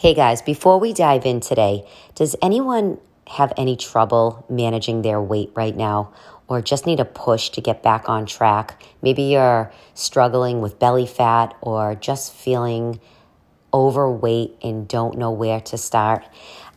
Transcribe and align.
Hey 0.00 0.14
guys, 0.14 0.40
before 0.40 0.80
we 0.80 0.94
dive 0.94 1.26
in 1.26 1.40
today, 1.40 1.86
does 2.14 2.34
anyone 2.40 2.96
have 3.26 3.52
any 3.58 3.76
trouble 3.76 4.46
managing 4.48 5.02
their 5.02 5.20
weight 5.20 5.52
right 5.54 5.76
now 5.76 6.14
or 6.48 6.62
just 6.62 6.86
need 6.86 7.00
a 7.00 7.04
push 7.04 7.50
to 7.50 7.60
get 7.60 7.82
back 7.82 8.08
on 8.08 8.24
track? 8.24 8.82
Maybe 9.02 9.24
you're 9.24 9.70
struggling 9.92 10.62
with 10.62 10.78
belly 10.78 11.06
fat 11.06 11.54
or 11.60 11.96
just 11.96 12.32
feeling 12.32 12.98
overweight 13.74 14.56
and 14.62 14.88
don't 14.88 15.18
know 15.18 15.32
where 15.32 15.60
to 15.60 15.76
start. 15.76 16.24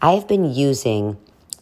I 0.01 0.15
have 0.15 0.27
been 0.27 0.53
using 0.53 1.15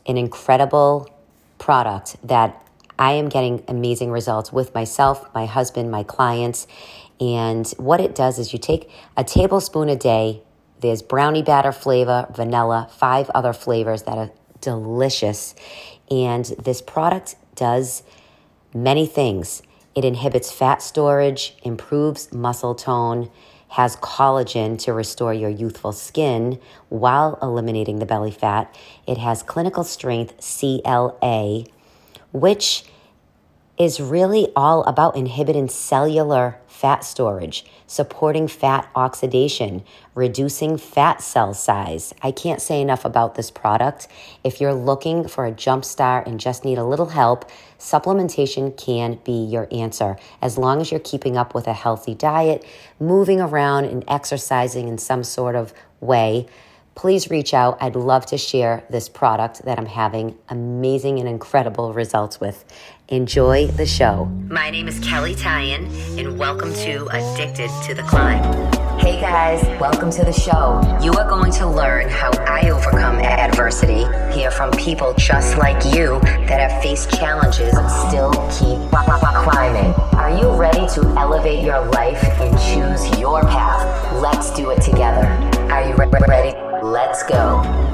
an 0.08 0.18
incredible 0.18 1.16
product 1.60 2.16
that 2.28 2.68
I 2.98 3.12
am 3.12 3.30
getting 3.30 3.64
amazing 3.68 4.10
results 4.10 4.52
with 4.52 4.74
myself, 4.74 5.32
my 5.36 5.46
husband, 5.46 5.92
my 5.92 6.02
clients. 6.02 6.66
And 7.20 7.68
what 7.78 8.02
it 8.02 8.16
does 8.16 8.40
is 8.40 8.52
you 8.52 8.58
take 8.58 8.90
a 9.16 9.24
tablespoon 9.24 9.90
a 9.90 9.96
day 9.96 10.42
there's 10.82 11.02
brownie 11.02 11.44
batter 11.44 11.72
flavor, 11.72 12.28
vanilla, 12.36 12.90
five 12.92 13.30
other 13.32 13.54
flavors 13.54 14.04
that 14.04 14.18
are 14.18 14.32
delicious. 14.60 15.56
And 16.10 16.46
this 16.46 16.82
product 16.82 17.36
does 17.56 18.04
many 18.74 19.06
things. 19.06 19.62
It 19.96 20.06
inhibits 20.06 20.52
fat 20.52 20.82
storage, 20.82 21.56
improves 21.64 22.32
muscle 22.34 22.76
tone, 22.76 23.30
has 23.70 23.96
collagen 23.98 24.78
to 24.80 24.92
restore 24.92 25.34
your 25.34 25.50
youthful 25.50 25.94
skin 25.94 26.60
while 26.90 27.38
eliminating 27.42 28.00
the 28.00 28.06
belly 28.06 28.32
fat. 28.32 28.74
It 29.08 29.18
has 29.18 29.44
clinical 29.44 29.84
strength 29.84 30.34
CLA, 30.42 31.64
which 32.34 32.84
is 33.82 34.00
really 34.00 34.48
all 34.56 34.84
about 34.84 35.16
inhibiting 35.16 35.68
cellular 35.68 36.56
fat 36.68 37.04
storage, 37.04 37.66
supporting 37.88 38.48
fat 38.48 38.88
oxidation, 38.94 39.84
reducing 40.14 40.78
fat 40.78 41.20
cell 41.20 41.52
size. 41.52 42.14
I 42.22 42.30
can't 42.30 42.62
say 42.62 42.80
enough 42.80 43.06
about 43.06 43.34
this 43.34 43.50
product. 43.50 44.08
If 44.44 44.62
you're 44.62 44.76
looking 44.76 45.28
for 45.28 45.48
a 45.48 45.52
jump 45.52 45.84
start 45.84 46.28
and 46.28 46.40
just 46.40 46.64
need 46.64 46.78
a 46.78 46.84
little 46.84 47.08
help, 47.08 47.50
supplementation 47.80 48.78
can 48.78 49.18
be 49.24 49.46
your 49.46 49.68
answer. 49.72 50.16
As 50.44 50.60
long 50.60 50.80
as 50.80 50.92
you're 50.92 51.00
keeping 51.00 51.36
up 51.36 51.56
with 51.56 51.66
a 51.66 51.74
healthy 51.74 52.14
diet, 52.14 52.64
moving 53.00 53.42
around 53.42 53.86
and 53.86 54.04
exercising 54.08 54.90
in 54.90 55.00
some 55.00 55.24
sort 55.24 55.56
of 55.56 55.74
way, 56.00 56.46
please 56.94 57.30
reach 57.30 57.54
out. 57.54 57.78
I'd 57.82 57.96
love 57.96 58.26
to 58.28 58.38
share 58.38 58.84
this 58.90 59.10
product 59.10 59.64
that 59.66 59.80
I'm 59.80 59.86
having 59.86 60.38
amazing 60.50 61.20
and 61.20 61.28
incredible 61.28 61.94
results 61.94 62.40
with. 62.40 62.66
Enjoy 63.12 63.68
the 63.68 63.86
show. 63.86 64.24
My 64.50 64.70
name 64.70 64.88
is 64.88 64.98
Kelley 65.00 65.36
Tyan, 65.36 65.86
and 66.18 66.40
welcome 66.40 66.74
to 66.76 67.08
Addicted 67.08 67.70
to 67.84 67.94
the 67.94 68.04
Climb. 68.04 68.42
Hey 69.00 69.20
guys, 69.20 69.62
welcome 69.82 70.10
to 70.12 70.24
the 70.24 70.32
show. 70.32 70.80
You 71.04 71.12
are 71.20 71.28
going 71.28 71.52
to 71.52 71.68
learn 71.68 72.08
how 72.08 72.32
I 72.48 72.70
overcome 72.70 73.20
adversity, 73.20 74.06
hear 74.34 74.50
from 74.50 74.72
people 74.72 75.14
just 75.18 75.58
like 75.58 75.84
you 75.94 76.22
that 76.22 76.72
have 76.72 76.82
faced 76.82 77.10
challenges 77.10 77.78
and 77.78 77.92
still 77.92 78.32
keep 78.50 78.80
climbing. 79.44 79.94
Are 80.14 80.34
you 80.40 80.50
ready 80.50 80.88
to 80.94 81.02
elevate 81.18 81.66
your 81.66 81.84
life 81.88 82.24
and 82.40 82.58
choose 82.60 83.20
your 83.20 83.42
path? 83.42 84.22
Let's 84.22 84.54
do 84.56 84.70
it 84.70 84.82
together. 84.82 85.28
Are 85.70 85.86
you 85.86 85.96
re- 85.96 86.10
ready? 86.30 86.58
Let's 86.82 87.24
go. 87.24 87.91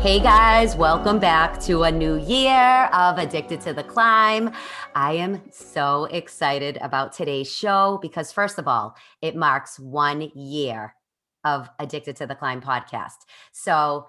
Hey 0.00 0.20
guys, 0.20 0.76
welcome 0.76 1.18
back 1.18 1.58
to 1.62 1.82
a 1.82 1.90
new 1.90 2.20
year 2.20 2.84
of 2.92 3.18
Addicted 3.18 3.60
to 3.62 3.72
the 3.72 3.82
Climb. 3.82 4.52
I 4.94 5.14
am 5.14 5.42
so 5.50 6.04
excited 6.04 6.78
about 6.80 7.12
today's 7.12 7.52
show 7.52 7.98
because, 8.00 8.30
first 8.30 8.60
of 8.60 8.68
all, 8.68 8.96
it 9.22 9.34
marks 9.34 9.76
one 9.76 10.30
year 10.36 10.94
of 11.42 11.68
Addicted 11.80 12.14
to 12.16 12.28
the 12.28 12.36
Climb 12.36 12.60
podcast. 12.60 13.16
So 13.50 14.06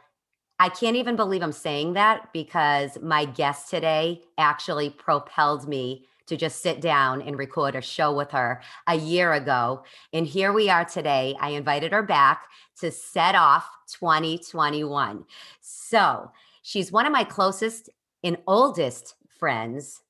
I 0.60 0.70
can't 0.70 0.96
even 0.96 1.16
believe 1.16 1.42
I'm 1.42 1.52
saying 1.52 1.94
that 1.94 2.32
because 2.34 3.00
my 3.02 3.26
guest 3.26 3.72
today 3.72 4.22
actually 4.38 4.92
propelled 4.92 5.68
me 5.68 6.06
to 6.30 6.38
just 6.38 6.62
sit 6.62 6.80
down 6.80 7.22
and 7.22 7.38
record 7.38 7.76
a 7.76 7.82
show 7.82 8.16
with 8.16 8.32
her 8.32 8.62
a 8.88 8.96
year 8.96 9.34
ago. 9.34 9.84
And 10.14 10.26
here 10.26 10.54
we 10.54 10.70
are 10.70 10.86
today. 10.86 11.36
I 11.40 11.50
invited 11.50 11.92
her 11.92 12.04
back 12.04 12.44
to 12.80 12.92
set 12.92 13.36
off 13.36 13.70
2021. 14.00 15.26
So 15.60 16.32
she's 16.62 16.92
one 16.92 17.06
of 17.06 17.12
my 17.12 17.24
closest 17.24 17.90
and 18.24 18.38
oldest 18.48 19.16
friends 19.40 20.02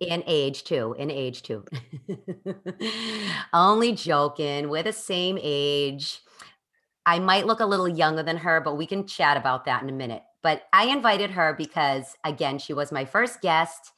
in 0.00 0.22
age 0.26 0.64
too 0.64 0.96
in 0.98 1.12
age 1.12 1.42
too 1.42 1.64
only 3.52 3.92
joking 3.92 4.68
we're 4.68 4.82
the 4.82 4.92
same 4.92 5.38
age 5.40 6.22
i 7.06 7.20
might 7.20 7.46
look 7.46 7.60
a 7.60 7.66
little 7.66 7.88
younger 7.88 8.24
than 8.24 8.36
her 8.36 8.60
but 8.60 8.76
we 8.76 8.84
can 8.84 9.06
chat 9.06 9.36
about 9.36 9.64
that 9.64 9.84
in 9.84 9.88
a 9.88 9.92
minute 9.92 10.22
but 10.42 10.64
i 10.72 10.86
invited 10.86 11.30
her 11.30 11.54
because 11.56 12.16
again 12.24 12.58
she 12.58 12.72
was 12.72 12.90
my 12.90 13.04
first 13.04 13.40
guest 13.40 13.92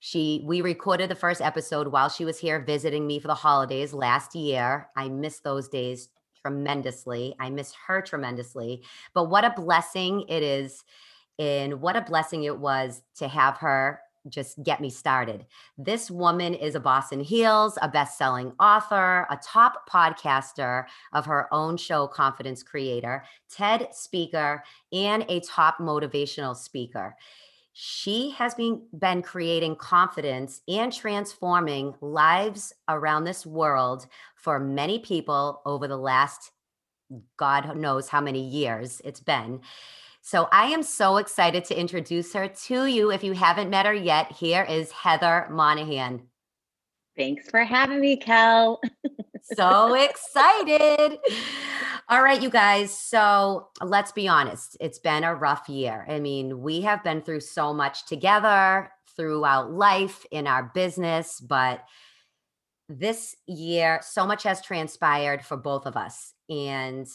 she 0.00 0.42
we 0.44 0.60
recorded 0.60 1.10
the 1.10 1.14
first 1.14 1.40
episode 1.40 1.88
while 1.88 2.08
she 2.08 2.24
was 2.24 2.38
here 2.38 2.60
visiting 2.60 3.06
me 3.06 3.18
for 3.18 3.28
the 3.28 3.34
holidays 3.34 3.92
last 3.92 4.34
year 4.34 4.88
i 4.96 5.08
miss 5.08 5.40
those 5.40 5.68
days 5.68 6.08
tremendously. 6.48 7.34
I 7.38 7.50
miss 7.50 7.72
her 7.86 8.00
tremendously. 8.00 8.82
But 9.14 9.24
what 9.24 9.44
a 9.44 9.54
blessing 9.56 10.24
it 10.28 10.42
is, 10.42 10.84
and 11.38 11.80
what 11.80 11.96
a 11.96 12.02
blessing 12.02 12.44
it 12.44 12.58
was 12.58 13.02
to 13.16 13.28
have 13.28 13.58
her 13.58 14.00
just 14.28 14.62
get 14.62 14.80
me 14.80 14.90
started. 14.90 15.46
This 15.78 16.10
woman 16.10 16.52
is 16.52 16.74
a 16.74 16.80
boss 16.80 17.12
in 17.12 17.20
Heels, 17.20 17.78
a 17.80 17.88
best 17.88 18.18
selling 18.18 18.52
author, 18.60 19.26
a 19.30 19.38
top 19.42 19.88
podcaster 19.88 20.84
of 21.12 21.24
her 21.24 21.52
own 21.54 21.76
show, 21.76 22.06
Confidence 22.08 22.62
Creator, 22.62 23.24
TED 23.48 23.88
speaker, 23.92 24.62
and 24.92 25.24
a 25.28 25.40
top 25.40 25.78
motivational 25.78 26.56
speaker 26.56 27.16
she 27.80 28.30
has 28.30 28.56
been, 28.56 28.82
been 28.98 29.22
creating 29.22 29.76
confidence 29.76 30.62
and 30.66 30.92
transforming 30.92 31.94
lives 32.00 32.72
around 32.88 33.22
this 33.22 33.46
world 33.46 34.08
for 34.34 34.58
many 34.58 34.98
people 34.98 35.62
over 35.64 35.86
the 35.86 35.96
last 35.96 36.50
God 37.36 37.76
knows 37.76 38.08
how 38.08 38.20
many 38.20 38.40
years 38.40 39.00
it's 39.04 39.20
been. 39.20 39.60
So 40.22 40.48
I 40.50 40.66
am 40.72 40.82
so 40.82 41.18
excited 41.18 41.64
to 41.66 41.78
introduce 41.78 42.32
her 42.32 42.48
to 42.48 42.86
you. 42.86 43.12
If 43.12 43.22
you 43.22 43.34
haven't 43.34 43.70
met 43.70 43.86
her 43.86 43.94
yet, 43.94 44.32
here 44.32 44.64
is 44.64 44.90
Heather 44.90 45.46
Monahan. 45.48 46.22
Thanks 47.16 47.48
for 47.48 47.62
having 47.62 48.00
me, 48.00 48.16
Kel. 48.16 48.80
so 49.54 49.94
excited. 49.94 51.20
All 52.10 52.22
right, 52.22 52.40
you 52.40 52.48
guys. 52.48 52.96
So 52.96 53.68
let's 53.82 54.12
be 54.12 54.26
honest. 54.28 54.78
It's 54.80 54.98
been 54.98 55.24
a 55.24 55.34
rough 55.34 55.68
year. 55.68 56.06
I 56.08 56.20
mean, 56.20 56.62
we 56.62 56.80
have 56.80 57.04
been 57.04 57.20
through 57.20 57.40
so 57.40 57.74
much 57.74 58.06
together 58.06 58.90
throughout 59.14 59.72
life 59.72 60.24
in 60.30 60.46
our 60.46 60.70
business, 60.74 61.38
but 61.38 61.84
this 62.88 63.36
year, 63.46 64.00
so 64.02 64.26
much 64.26 64.44
has 64.44 64.62
transpired 64.62 65.44
for 65.44 65.58
both 65.58 65.84
of 65.84 65.98
us. 65.98 66.32
And 66.48 67.06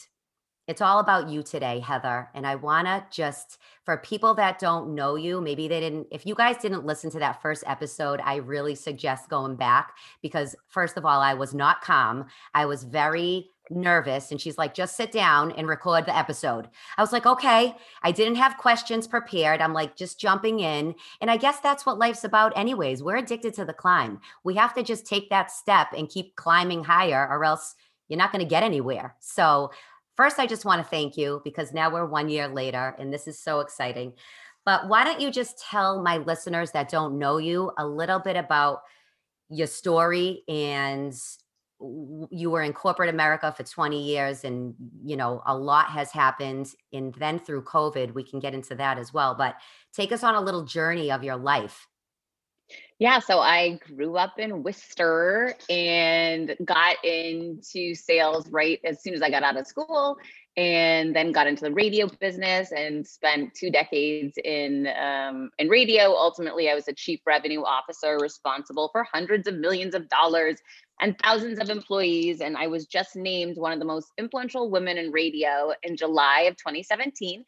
it's 0.67 0.81
all 0.81 0.99
about 0.99 1.27
you 1.27 1.41
today, 1.41 1.79
Heather. 1.79 2.29
And 2.35 2.45
I 2.45 2.53
want 2.53 2.85
to 2.85 3.03
just, 3.09 3.57
for 3.83 3.97
people 3.97 4.35
that 4.35 4.59
don't 4.59 4.93
know 4.93 5.15
you, 5.15 5.41
maybe 5.41 5.67
they 5.67 5.79
didn't, 5.79 6.05
if 6.11 6.23
you 6.23 6.35
guys 6.35 6.57
didn't 6.57 6.85
listen 6.85 7.09
to 7.11 7.19
that 7.19 7.41
first 7.41 7.63
episode, 7.65 8.21
I 8.23 8.35
really 8.35 8.75
suggest 8.75 9.27
going 9.27 9.55
back 9.55 9.93
because, 10.21 10.55
first 10.67 10.97
of 10.97 11.05
all, 11.05 11.19
I 11.19 11.33
was 11.33 11.55
not 11.55 11.81
calm. 11.81 12.27
I 12.53 12.67
was 12.67 12.83
very 12.83 13.49
nervous. 13.69 14.31
And 14.31 14.39
she's 14.39 14.57
like, 14.57 14.73
just 14.73 14.97
sit 14.97 15.11
down 15.11 15.51
and 15.53 15.67
record 15.67 16.05
the 16.05 16.15
episode. 16.15 16.67
I 16.97 17.01
was 17.01 17.11
like, 17.11 17.25
okay. 17.25 17.75
I 18.01 18.11
didn't 18.11 18.35
have 18.35 18.57
questions 18.57 19.07
prepared. 19.07 19.61
I'm 19.61 19.73
like, 19.73 19.95
just 19.95 20.19
jumping 20.19 20.59
in. 20.59 20.95
And 21.21 21.31
I 21.31 21.37
guess 21.37 21.59
that's 21.59 21.85
what 21.85 21.97
life's 21.97 22.23
about, 22.23 22.57
anyways. 22.57 23.01
We're 23.03 23.17
addicted 23.17 23.53
to 23.55 23.65
the 23.65 23.73
climb. 23.73 24.19
We 24.43 24.55
have 24.55 24.73
to 24.75 24.83
just 24.83 25.05
take 25.05 25.29
that 25.29 25.51
step 25.51 25.87
and 25.95 26.09
keep 26.09 26.35
climbing 26.35 26.83
higher, 26.83 27.27
or 27.29 27.45
else 27.45 27.75
you're 28.07 28.17
not 28.17 28.31
going 28.31 28.43
to 28.43 28.49
get 28.49 28.63
anywhere. 28.63 29.15
So, 29.19 29.71
First, 30.15 30.39
I 30.39 30.45
just 30.45 30.65
want 30.65 30.81
to 30.81 30.87
thank 30.87 31.17
you 31.17 31.41
because 31.43 31.73
now 31.73 31.91
we're 31.91 32.05
one 32.05 32.29
year 32.29 32.47
later 32.47 32.95
and 32.99 33.11
this 33.11 33.27
is 33.27 33.39
so 33.39 33.61
exciting. 33.61 34.13
But 34.65 34.87
why 34.87 35.03
don't 35.03 35.19
you 35.19 35.31
just 35.31 35.59
tell 35.59 36.01
my 36.01 36.17
listeners 36.17 36.71
that 36.71 36.89
don't 36.89 37.17
know 37.17 37.37
you 37.37 37.71
a 37.77 37.85
little 37.85 38.19
bit 38.19 38.35
about 38.37 38.81
your 39.49 39.67
story 39.67 40.43
and 40.47 41.13
you 42.29 42.49
were 42.49 42.61
in 42.61 42.73
corporate 42.73 43.09
America 43.09 43.53
for 43.55 43.63
20 43.63 44.01
years 44.01 44.43
and 44.43 44.73
you 45.03 45.17
know 45.17 45.41
a 45.45 45.55
lot 45.55 45.87
has 45.87 46.11
happened 46.11 46.73
and 46.93 47.13
then 47.15 47.39
through 47.39 47.63
COVID 47.63 48.13
we 48.13 48.23
can 48.23 48.39
get 48.39 48.53
into 48.53 48.75
that 48.75 48.97
as 48.97 49.13
well 49.13 49.35
but 49.35 49.55
take 49.91 50.11
us 50.11 50.23
on 50.23 50.35
a 50.35 50.41
little 50.41 50.63
journey 50.63 51.11
of 51.11 51.23
your 51.23 51.35
life 51.35 51.87
Yeah, 52.99 53.19
so 53.19 53.39
I 53.39 53.79
grew 53.95 54.15
up 54.15 54.39
in 54.39 54.63
Worcester 54.63 55.55
and 55.69 56.55
got 56.63 57.03
into 57.03 57.95
sales 57.95 58.47
right 58.49 58.79
as 58.85 59.01
soon 59.03 59.13
as 59.13 59.21
I 59.21 59.29
got 59.29 59.43
out 59.43 59.57
of 59.57 59.67
school, 59.67 60.17
and 60.55 61.15
then 61.15 61.31
got 61.31 61.47
into 61.47 61.63
the 61.63 61.71
radio 61.71 62.07
business 62.19 62.71
and 62.71 63.05
spent 63.05 63.55
two 63.55 63.71
decades 63.71 64.37
in 64.43 64.87
um, 65.01 65.49
in 65.57 65.67
radio. 65.67 66.13
Ultimately, 66.13 66.69
I 66.69 66.75
was 66.75 66.87
a 66.87 66.93
chief 66.93 67.21
revenue 67.25 67.61
officer 67.61 68.17
responsible 68.21 68.89
for 68.91 69.03
hundreds 69.03 69.47
of 69.47 69.55
millions 69.55 69.95
of 69.95 70.07
dollars 70.09 70.57
and 70.99 71.17
thousands 71.19 71.59
of 71.59 71.69
employees. 71.69 72.41
And 72.41 72.55
I 72.55 72.67
was 72.67 72.85
just 72.85 73.15
named 73.15 73.57
one 73.57 73.73
of 73.73 73.79
the 73.79 73.85
most 73.85 74.11
influential 74.17 74.69
women 74.69 74.97
in 74.97 75.11
radio 75.11 75.73
in 75.83 75.97
July 75.97 76.41
of 76.41 76.57
2017 76.57 77.43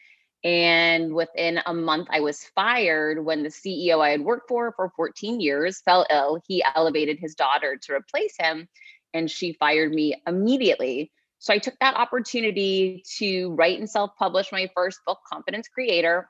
and 0.45 1.15
within 1.15 1.59
a 1.65 1.73
month, 1.73 2.07
I 2.11 2.19
was 2.19 2.45
fired 2.53 3.25
when 3.25 3.41
the 3.41 3.49
CEO 3.49 3.99
I 3.99 4.11
had 4.11 4.21
worked 4.21 4.47
for 4.47 4.71
for 4.75 4.91
14 4.95 5.39
years 5.39 5.81
fell 5.81 6.05
ill. 6.11 6.39
He 6.47 6.63
elevated 6.75 7.17
his 7.19 7.33
daughter 7.33 7.77
to 7.81 7.93
replace 7.93 8.35
him, 8.37 8.67
and 9.11 9.29
she 9.29 9.53
fired 9.53 9.91
me 9.91 10.21
immediately. 10.27 11.11
So 11.39 11.51
I 11.51 11.57
took 11.57 11.73
that 11.79 11.95
opportunity 11.95 13.03
to 13.17 13.55
write 13.55 13.79
and 13.79 13.89
self 13.89 14.11
publish 14.19 14.51
my 14.51 14.69
first 14.75 14.99
book, 15.07 15.17
Confidence 15.27 15.67
Creator, 15.67 16.29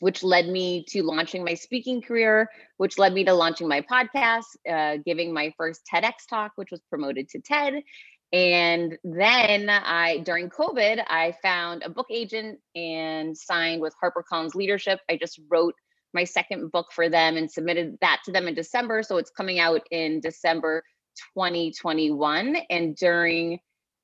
which 0.00 0.22
led 0.22 0.48
me 0.48 0.84
to 0.88 1.02
launching 1.02 1.44
my 1.44 1.54
speaking 1.54 2.02
career, 2.02 2.50
which 2.78 2.98
led 2.98 3.12
me 3.12 3.24
to 3.24 3.32
launching 3.32 3.68
my 3.68 3.80
podcast, 3.82 4.44
uh, 4.68 4.98
giving 5.04 5.32
my 5.32 5.52
first 5.56 5.82
TEDx 5.92 6.26
talk, 6.28 6.52
which 6.56 6.70
was 6.70 6.80
promoted 6.90 7.28
to 7.30 7.40
TED, 7.40 7.82
and 8.32 8.96
then 9.02 9.68
I, 9.68 10.18
during 10.18 10.50
COVID, 10.50 11.02
I 11.08 11.34
found 11.42 11.82
a 11.82 11.90
book 11.90 12.06
agent 12.10 12.60
and 12.76 13.36
signed 13.36 13.80
with 13.80 13.94
HarperCollins 14.02 14.54
Leadership. 14.54 15.00
I 15.08 15.16
just 15.16 15.40
wrote 15.48 15.74
my 16.14 16.24
second 16.24 16.70
book 16.70 16.86
for 16.92 17.08
them 17.08 17.36
and 17.36 17.50
submitted 17.50 17.98
that 18.00 18.20
to 18.24 18.32
them 18.32 18.46
in 18.46 18.54
December. 18.54 19.02
So 19.02 19.16
it's 19.16 19.30
coming 19.30 19.58
out 19.58 19.82
in 19.90 20.20
December 20.20 20.84
2021. 21.36 22.56
And 22.70 22.94
during 22.94 23.58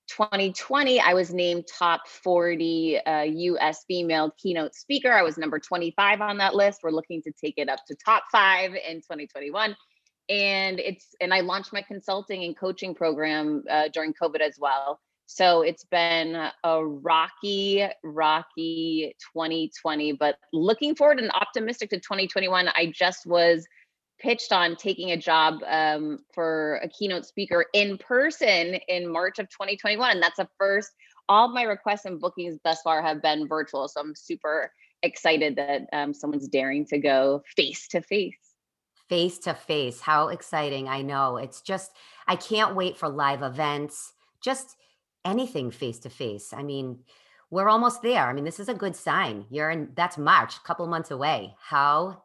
2020, 0.08 1.00
I 1.00 1.14
was 1.14 1.32
named 1.32 1.64
top 1.66 2.08
40 2.08 2.98
uh, 3.04 3.22
US 3.22 3.84
female 3.86 4.32
keynote 4.38 4.74
speaker. 4.74 5.12
I 5.12 5.22
was 5.22 5.38
number 5.38 5.58
25 5.58 6.20
on 6.20 6.38
that 6.38 6.54
list. 6.54 6.80
We're 6.82 6.90
looking 6.90 7.22
to 7.22 7.32
take 7.32 7.54
it 7.56 7.68
up 7.68 7.80
to 7.88 7.96
top 7.96 8.24
five 8.30 8.72
in 8.74 8.96
2021 8.98 9.76
and 10.28 10.80
it's 10.80 11.14
and 11.20 11.32
i 11.32 11.40
launched 11.40 11.72
my 11.72 11.82
consulting 11.82 12.44
and 12.44 12.56
coaching 12.56 12.94
program 12.94 13.62
uh, 13.70 13.88
during 13.92 14.12
covid 14.12 14.40
as 14.40 14.56
well 14.58 15.00
so 15.26 15.62
it's 15.62 15.84
been 15.84 16.50
a 16.64 16.84
rocky 16.84 17.86
rocky 18.02 19.14
2020 19.32 20.12
but 20.12 20.36
looking 20.52 20.94
forward 20.94 21.20
and 21.20 21.30
optimistic 21.32 21.90
to 21.90 21.96
2021 21.96 22.68
i 22.68 22.92
just 22.92 23.26
was 23.26 23.66
pitched 24.18 24.52
on 24.52 24.76
taking 24.76 25.10
a 25.10 25.16
job 25.16 25.60
um, 25.66 26.18
for 26.32 26.76
a 26.82 26.88
keynote 26.88 27.26
speaker 27.26 27.66
in 27.72 27.98
person 27.98 28.74
in 28.88 29.10
march 29.10 29.38
of 29.38 29.48
2021 29.50 30.10
and 30.10 30.22
that's 30.22 30.38
a 30.38 30.48
first 30.58 30.90
all 31.28 31.48
my 31.48 31.62
requests 31.62 32.04
and 32.04 32.20
bookings 32.20 32.58
thus 32.64 32.80
far 32.82 33.02
have 33.02 33.20
been 33.22 33.48
virtual 33.48 33.88
so 33.88 34.00
i'm 34.00 34.14
super 34.14 34.70
excited 35.02 35.56
that 35.56 35.82
um, 35.92 36.14
someone's 36.14 36.48
daring 36.48 36.84
to 36.86 36.98
go 36.98 37.42
face 37.56 37.86
to 37.88 38.00
face 38.00 38.46
face 39.08 39.38
to 39.38 39.54
face. 39.54 40.00
How 40.00 40.28
exciting. 40.28 40.88
I 40.88 41.02
know. 41.02 41.36
It's 41.36 41.60
just, 41.60 41.92
I 42.26 42.36
can't 42.36 42.74
wait 42.74 42.96
for 42.96 43.08
live 43.08 43.42
events, 43.42 44.12
just 44.40 44.76
anything 45.24 45.70
face 45.70 45.98
to 46.00 46.10
face. 46.10 46.52
I 46.52 46.62
mean, 46.62 47.00
we're 47.50 47.68
almost 47.68 48.02
there. 48.02 48.24
I 48.24 48.32
mean, 48.32 48.44
this 48.44 48.60
is 48.60 48.68
a 48.68 48.74
good 48.74 48.96
sign. 48.96 49.46
You're 49.50 49.70
in, 49.70 49.90
that's 49.94 50.18
March, 50.18 50.56
a 50.56 50.66
couple 50.66 50.86
months 50.86 51.10
away. 51.10 51.54
How 51.60 52.22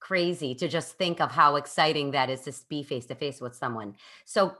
crazy 0.00 0.54
to 0.54 0.68
just 0.68 0.96
think 0.96 1.20
of 1.20 1.30
how 1.30 1.56
exciting 1.56 2.10
that 2.12 2.30
is 2.30 2.42
to 2.42 2.52
be 2.68 2.82
face 2.82 3.06
to 3.06 3.14
face 3.14 3.40
with 3.40 3.54
someone. 3.54 3.94
So, 4.24 4.54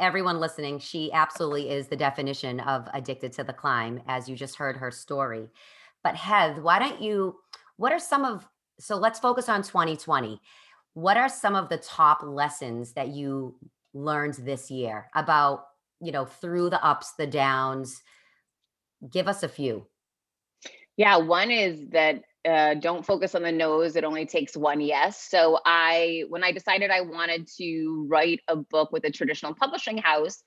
everyone 0.00 0.40
listening, 0.40 0.80
she 0.80 1.12
absolutely 1.12 1.70
is 1.70 1.86
the 1.86 1.96
definition 1.96 2.58
of 2.60 2.88
addicted 2.92 3.32
to 3.34 3.44
the 3.44 3.52
climb, 3.52 4.00
as 4.08 4.28
you 4.28 4.34
just 4.34 4.56
heard 4.56 4.76
her 4.76 4.90
story. 4.90 5.48
But, 6.02 6.16
Heath, 6.16 6.58
why 6.58 6.78
don't 6.78 7.00
you? 7.00 7.36
What 7.76 7.92
are 7.92 7.98
some 7.98 8.24
of 8.24 8.48
so 8.80 8.96
let's 8.96 9.20
focus 9.20 9.48
on 9.48 9.62
2020. 9.62 10.40
What 10.94 11.16
are 11.16 11.28
some 11.28 11.54
of 11.54 11.68
the 11.68 11.76
top 11.76 12.22
lessons 12.22 12.92
that 12.94 13.08
you 13.08 13.54
learned 13.94 14.34
this 14.34 14.70
year 14.70 15.08
about, 15.14 15.66
you 16.00 16.10
know, 16.10 16.24
through 16.24 16.70
the 16.70 16.84
ups, 16.84 17.12
the 17.12 17.26
downs? 17.26 18.02
Give 19.08 19.28
us 19.28 19.42
a 19.42 19.48
few. 19.48 19.86
Yeah, 20.96 21.16
one 21.18 21.50
is 21.50 21.88
that 21.90 22.22
uh, 22.48 22.74
don't 22.74 23.04
focus 23.04 23.34
on 23.34 23.42
the 23.42 23.52
no's. 23.52 23.96
It 23.96 24.04
only 24.04 24.26
takes 24.26 24.56
one 24.56 24.80
yes. 24.80 25.22
So 25.28 25.58
I, 25.64 26.24
when 26.28 26.42
I 26.42 26.52
decided 26.52 26.90
I 26.90 27.02
wanted 27.02 27.48
to 27.58 28.06
write 28.08 28.40
a 28.48 28.56
book 28.56 28.92
with 28.92 29.04
a 29.04 29.10
traditional 29.10 29.54
publishing 29.54 29.98
house, 29.98 30.42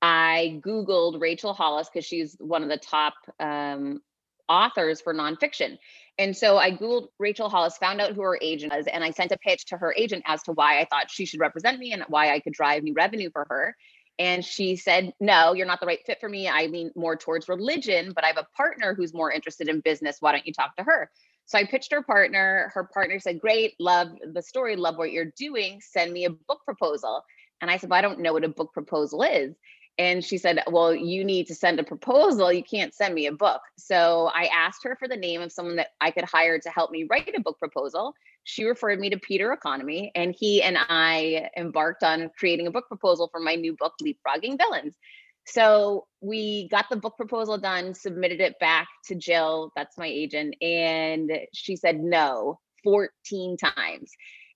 I 0.00 0.60
Googled 0.64 1.20
Rachel 1.20 1.54
Hollis 1.54 1.88
because 1.92 2.04
she's 2.04 2.36
one 2.38 2.62
of 2.62 2.68
the 2.68 2.76
top 2.76 3.14
um, 3.40 4.00
authors 4.48 5.00
for 5.00 5.14
nonfiction. 5.14 5.78
And 6.18 6.36
so 6.36 6.58
I 6.58 6.70
Googled 6.72 7.08
Rachel 7.18 7.48
Hollis, 7.48 7.78
found 7.78 8.00
out 8.00 8.12
who 8.12 8.22
her 8.22 8.38
agent 8.40 8.72
was, 8.74 8.86
and 8.86 9.02
I 9.02 9.10
sent 9.10 9.32
a 9.32 9.38
pitch 9.38 9.66
to 9.66 9.76
her 9.76 9.94
agent 9.96 10.24
as 10.26 10.42
to 10.44 10.52
why 10.52 10.80
I 10.80 10.84
thought 10.84 11.10
she 11.10 11.26
should 11.26 11.40
represent 11.40 11.78
me 11.78 11.92
and 11.92 12.04
why 12.08 12.32
I 12.32 12.40
could 12.40 12.52
drive 12.52 12.82
new 12.82 12.94
revenue 12.94 13.30
for 13.32 13.46
her. 13.48 13.76
And 14.18 14.44
she 14.44 14.74
said, 14.76 15.12
No, 15.20 15.52
you're 15.52 15.66
not 15.66 15.80
the 15.80 15.86
right 15.86 16.04
fit 16.04 16.18
for 16.20 16.28
me. 16.28 16.48
I 16.48 16.66
lean 16.66 16.90
more 16.96 17.16
towards 17.16 17.48
religion, 17.48 18.12
but 18.14 18.24
I 18.24 18.28
have 18.28 18.36
a 18.36 18.48
partner 18.56 18.94
who's 18.94 19.14
more 19.14 19.30
interested 19.30 19.68
in 19.68 19.80
business. 19.80 20.16
Why 20.18 20.32
don't 20.32 20.46
you 20.46 20.52
talk 20.52 20.76
to 20.76 20.82
her? 20.82 21.10
So 21.48 21.56
I 21.56 21.64
pitched 21.64 21.92
her 21.92 22.02
partner. 22.02 22.70
Her 22.74 22.84
partner 22.84 23.18
said, 23.18 23.40
Great, 23.40 23.74
love 23.80 24.08
the 24.32 24.42
story, 24.42 24.76
love 24.76 24.98
what 24.98 25.12
you're 25.12 25.32
doing. 25.36 25.80
Send 25.80 26.12
me 26.12 26.26
a 26.26 26.30
book 26.30 26.60
proposal. 26.64 27.22
And 27.62 27.70
I 27.70 27.78
said, 27.78 27.88
Well, 27.88 27.98
I 27.98 28.02
don't 28.02 28.20
know 28.20 28.34
what 28.34 28.44
a 28.44 28.50
book 28.50 28.72
proposal 28.74 29.22
is. 29.22 29.56
And 29.96 30.22
she 30.22 30.36
said, 30.36 30.62
Well, 30.70 30.94
you 30.94 31.24
need 31.24 31.46
to 31.46 31.54
send 31.54 31.80
a 31.80 31.84
proposal. 31.84 32.52
You 32.52 32.62
can't 32.62 32.92
send 32.92 33.14
me 33.14 33.26
a 33.26 33.32
book. 33.32 33.62
So 33.78 34.30
I 34.34 34.50
asked 34.54 34.84
her 34.84 34.94
for 34.96 35.08
the 35.08 35.16
name 35.16 35.40
of 35.40 35.50
someone 35.50 35.76
that 35.76 35.88
I 36.02 36.10
could 36.10 36.24
hire 36.24 36.58
to 36.58 36.68
help 36.68 36.90
me 36.90 37.06
write 37.10 37.34
a 37.34 37.40
book 37.40 37.58
proposal. 37.58 38.12
She 38.44 38.64
referred 38.64 39.00
me 39.00 39.08
to 39.08 39.18
Peter 39.18 39.50
Economy, 39.52 40.12
and 40.14 40.34
he 40.38 40.62
and 40.62 40.76
I 40.78 41.48
embarked 41.56 42.02
on 42.02 42.30
creating 42.38 42.66
a 42.66 42.70
book 42.70 42.88
proposal 42.88 43.28
for 43.32 43.40
my 43.40 43.54
new 43.54 43.74
book, 43.74 43.94
Leapfrogging 44.02 44.58
Villains. 44.58 44.94
So 45.50 46.06
we 46.20 46.68
got 46.68 46.90
the 46.90 46.96
book 46.96 47.16
proposal 47.16 47.56
done, 47.56 47.94
submitted 47.94 48.40
it 48.40 48.58
back 48.58 48.86
to 49.06 49.14
Jill, 49.14 49.72
that's 49.74 49.96
my 49.96 50.06
agent, 50.06 50.54
and 50.60 51.30
she 51.54 51.74
said 51.74 52.00
no 52.00 52.60
14 52.84 53.56
times. 53.56 54.12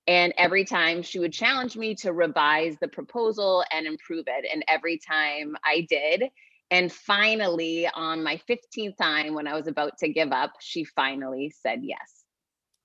And 0.06 0.34
every 0.36 0.64
time 0.64 1.02
she 1.02 1.18
would 1.18 1.32
challenge 1.32 1.76
me 1.76 1.94
to 1.96 2.12
revise 2.12 2.76
the 2.80 2.88
proposal 2.88 3.64
and 3.72 3.86
improve 3.86 4.24
it. 4.26 4.44
And 4.52 4.64
every 4.68 4.98
time 4.98 5.56
I 5.64 5.86
did. 5.88 6.24
And 6.70 6.92
finally, 6.92 7.88
on 7.94 8.22
my 8.22 8.40
15th 8.48 8.96
time, 8.96 9.34
when 9.34 9.46
I 9.46 9.54
was 9.54 9.68
about 9.68 9.98
to 9.98 10.08
give 10.08 10.32
up, 10.32 10.54
she 10.60 10.84
finally 10.84 11.54
said 11.62 11.80
yes. 11.82 12.24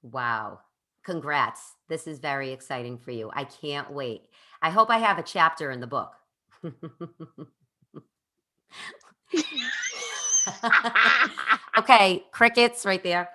Wow. 0.04 0.60
Congrats. 1.04 1.74
This 1.90 2.06
is 2.06 2.20
very 2.20 2.52
exciting 2.52 2.98
for 3.00 3.12
you. 3.12 3.32
I 3.34 3.46
can't 3.46 3.92
wait. 3.92 4.24
I 4.62 4.70
hope 4.70 4.90
I 4.90 5.00
have 5.00 5.18
a 5.18 5.24
chapter 5.24 5.72
in 5.72 5.80
the 5.80 5.88
book. 5.88 6.14
okay, 11.78 12.26
crickets 12.32 12.86
right 12.86 13.04
there. 13.04 13.30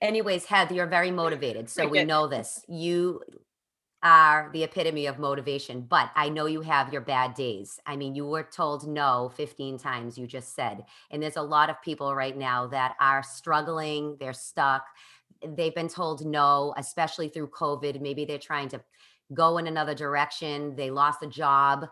Anyways, 0.00 0.46
Heath, 0.46 0.70
you're 0.70 0.86
very 0.86 1.10
motivated. 1.10 1.68
So 1.68 1.88
we 1.88 2.04
know 2.04 2.28
this. 2.28 2.64
You 2.68 3.20
are 4.02 4.48
the 4.52 4.62
epitome 4.62 5.06
of 5.06 5.18
motivation, 5.18 5.80
but 5.80 6.10
I 6.14 6.28
know 6.28 6.46
you 6.46 6.60
have 6.60 6.92
your 6.92 7.02
bad 7.02 7.34
days. 7.34 7.80
I 7.84 7.96
mean, 7.96 8.14
you 8.14 8.26
were 8.26 8.44
told 8.44 8.86
no 8.86 9.32
15 9.36 9.78
times, 9.78 10.16
you 10.16 10.26
just 10.26 10.54
said. 10.54 10.84
And 11.10 11.20
there's 11.20 11.36
a 11.36 11.42
lot 11.42 11.68
of 11.68 11.82
people 11.82 12.14
right 12.14 12.36
now 12.36 12.68
that 12.68 12.94
are 13.00 13.24
struggling, 13.24 14.16
they're 14.20 14.32
stuck. 14.32 14.84
They've 15.44 15.74
been 15.74 15.88
told 15.88 16.24
no, 16.24 16.74
especially 16.76 17.28
through 17.28 17.48
COVID. 17.48 18.00
Maybe 18.00 18.24
they're 18.24 18.38
trying 18.38 18.68
to 18.68 18.80
go 19.34 19.58
in 19.58 19.66
another 19.66 19.94
direction, 19.94 20.76
they 20.76 20.90
lost 20.90 21.22
a 21.22 21.26
job. 21.26 21.86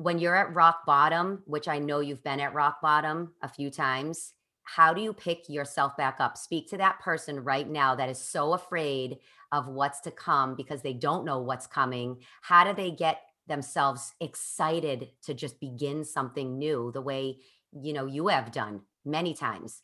When 0.00 0.18
you're 0.18 0.34
at 0.34 0.54
rock 0.54 0.86
bottom, 0.86 1.42
which 1.44 1.68
I 1.68 1.78
know 1.78 2.00
you've 2.00 2.24
been 2.24 2.40
at 2.40 2.54
rock 2.54 2.80
bottom 2.80 3.34
a 3.42 3.48
few 3.50 3.68
times, 3.70 4.32
how 4.62 4.94
do 4.94 5.02
you 5.02 5.12
pick 5.12 5.46
yourself 5.50 5.94
back 5.98 6.16
up? 6.20 6.38
Speak 6.38 6.70
to 6.70 6.78
that 6.78 7.00
person 7.00 7.44
right 7.44 7.68
now 7.68 7.94
that 7.96 8.08
is 8.08 8.18
so 8.18 8.54
afraid 8.54 9.18
of 9.52 9.68
what's 9.68 10.00
to 10.00 10.10
come 10.10 10.54
because 10.54 10.80
they 10.80 10.94
don't 10.94 11.26
know 11.26 11.40
what's 11.40 11.66
coming. 11.66 12.16
How 12.40 12.64
do 12.64 12.72
they 12.72 12.90
get 12.92 13.20
themselves 13.46 14.14
excited 14.22 15.10
to 15.24 15.34
just 15.34 15.60
begin 15.60 16.02
something 16.02 16.58
new 16.58 16.90
the 16.94 17.02
way 17.02 17.40
you 17.70 17.92
know 17.92 18.06
you 18.06 18.28
have 18.28 18.52
done 18.52 18.80
many 19.04 19.34
times? 19.34 19.82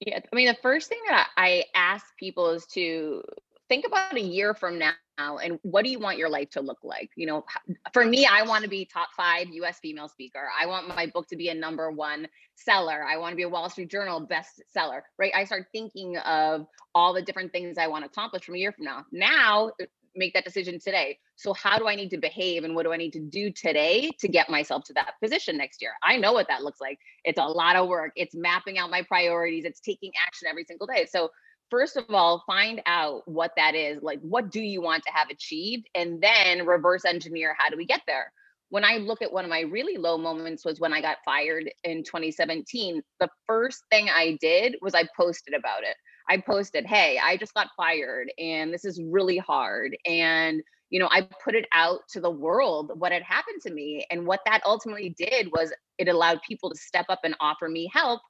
Yeah, 0.00 0.18
I 0.32 0.34
mean, 0.34 0.48
the 0.48 0.58
first 0.62 0.88
thing 0.88 1.00
that 1.08 1.28
I 1.36 1.62
ask 1.76 2.06
people 2.16 2.50
is 2.50 2.66
to 2.66 3.22
think 3.68 3.86
about 3.86 4.16
a 4.16 4.20
year 4.20 4.54
from 4.54 4.78
now 4.78 4.92
and 5.18 5.58
what 5.62 5.84
do 5.84 5.90
you 5.90 5.98
want 5.98 6.16
your 6.16 6.28
life 6.28 6.48
to 6.50 6.60
look 6.60 6.78
like 6.82 7.10
you 7.16 7.26
know 7.26 7.44
for 7.92 8.04
me 8.04 8.26
i 8.26 8.42
want 8.42 8.62
to 8.62 8.70
be 8.70 8.84
top 8.84 9.08
five 9.16 9.46
us 9.48 9.78
female 9.80 10.08
speaker 10.08 10.48
i 10.58 10.66
want 10.66 10.88
my 10.88 11.06
book 11.06 11.26
to 11.26 11.36
be 11.36 11.48
a 11.48 11.54
number 11.54 11.90
one 11.90 12.26
seller 12.54 13.04
i 13.04 13.16
want 13.16 13.32
to 13.32 13.36
be 13.36 13.42
a 13.42 13.48
wall 13.48 13.68
street 13.68 13.90
journal 13.90 14.20
best 14.20 14.62
seller 14.68 15.04
right 15.18 15.32
i 15.34 15.44
start 15.44 15.66
thinking 15.72 16.16
of 16.18 16.66
all 16.94 17.12
the 17.12 17.22
different 17.22 17.52
things 17.52 17.78
i 17.78 17.86
want 17.86 18.04
to 18.04 18.10
accomplish 18.10 18.44
from 18.44 18.54
a 18.54 18.58
year 18.58 18.72
from 18.72 18.84
now 18.84 19.04
now 19.12 19.70
uh, 19.82 19.86
make 20.18 20.34
that 20.34 20.44
decision 20.44 20.78
today. 20.78 21.18
So 21.36 21.54
how 21.54 21.78
do 21.78 21.86
I 21.86 21.94
need 21.94 22.10
to 22.10 22.18
behave 22.18 22.64
and 22.64 22.74
what 22.74 22.84
do 22.84 22.92
I 22.92 22.96
need 22.96 23.12
to 23.12 23.20
do 23.20 23.50
today 23.50 24.10
to 24.18 24.28
get 24.28 24.50
myself 24.50 24.84
to 24.84 24.92
that 24.94 25.14
position 25.22 25.56
next 25.56 25.80
year? 25.80 25.92
I 26.02 26.16
know 26.16 26.32
what 26.32 26.48
that 26.48 26.62
looks 26.62 26.80
like. 26.80 26.98
It's 27.24 27.38
a 27.38 27.44
lot 27.44 27.76
of 27.76 27.88
work. 27.88 28.12
It's 28.16 28.34
mapping 28.34 28.78
out 28.78 28.90
my 28.90 29.02
priorities. 29.02 29.64
It's 29.64 29.80
taking 29.80 30.10
action 30.20 30.48
every 30.48 30.64
single 30.64 30.86
day. 30.86 31.06
So 31.08 31.30
first 31.70 31.96
of 31.96 32.04
all, 32.10 32.42
find 32.46 32.80
out 32.86 33.22
what 33.26 33.52
that 33.56 33.74
is. 33.74 34.02
Like 34.02 34.20
what 34.20 34.50
do 34.50 34.60
you 34.60 34.80
want 34.80 35.02
to 35.04 35.12
have 35.12 35.30
achieved 35.30 35.88
and 35.94 36.20
then 36.22 36.66
reverse 36.66 37.04
engineer 37.04 37.54
how 37.58 37.70
do 37.70 37.76
we 37.76 37.86
get 37.86 38.02
there? 38.06 38.32
When 38.70 38.84
I 38.84 38.98
look 38.98 39.22
at 39.22 39.32
one 39.32 39.44
of 39.44 39.50
my 39.50 39.60
really 39.60 39.96
low 39.96 40.18
moments 40.18 40.64
was 40.64 40.78
when 40.78 40.92
I 40.92 41.00
got 41.00 41.18
fired 41.24 41.70
in 41.84 42.02
2017. 42.04 43.02
The 43.18 43.28
first 43.46 43.82
thing 43.90 44.08
I 44.10 44.36
did 44.40 44.76
was 44.82 44.94
I 44.94 45.08
posted 45.16 45.54
about 45.54 45.84
it. 45.84 45.96
I 46.28 46.38
posted, 46.38 46.84
Hey, 46.84 47.18
I 47.22 47.38
just 47.38 47.54
got 47.54 47.68
fired 47.76 48.30
and 48.38 48.72
this 48.72 48.84
is 48.84 49.00
really 49.02 49.38
hard. 49.38 49.96
And, 50.04 50.62
you 50.90 51.00
know, 51.00 51.08
I 51.10 51.26
put 51.42 51.54
it 51.54 51.66
out 51.72 52.00
to 52.10 52.20
the 52.20 52.30
world 52.30 52.92
what 52.94 53.12
had 53.12 53.22
happened 53.22 53.62
to 53.62 53.72
me. 53.72 54.06
And 54.10 54.26
what 54.26 54.40
that 54.44 54.60
ultimately 54.66 55.14
did 55.16 55.48
was 55.50 55.72
it 55.96 56.08
allowed 56.08 56.40
people 56.46 56.70
to 56.70 56.76
step 56.76 57.06
up 57.08 57.20
and 57.24 57.34
offer 57.40 57.68
me 57.68 57.90
help, 57.92 58.20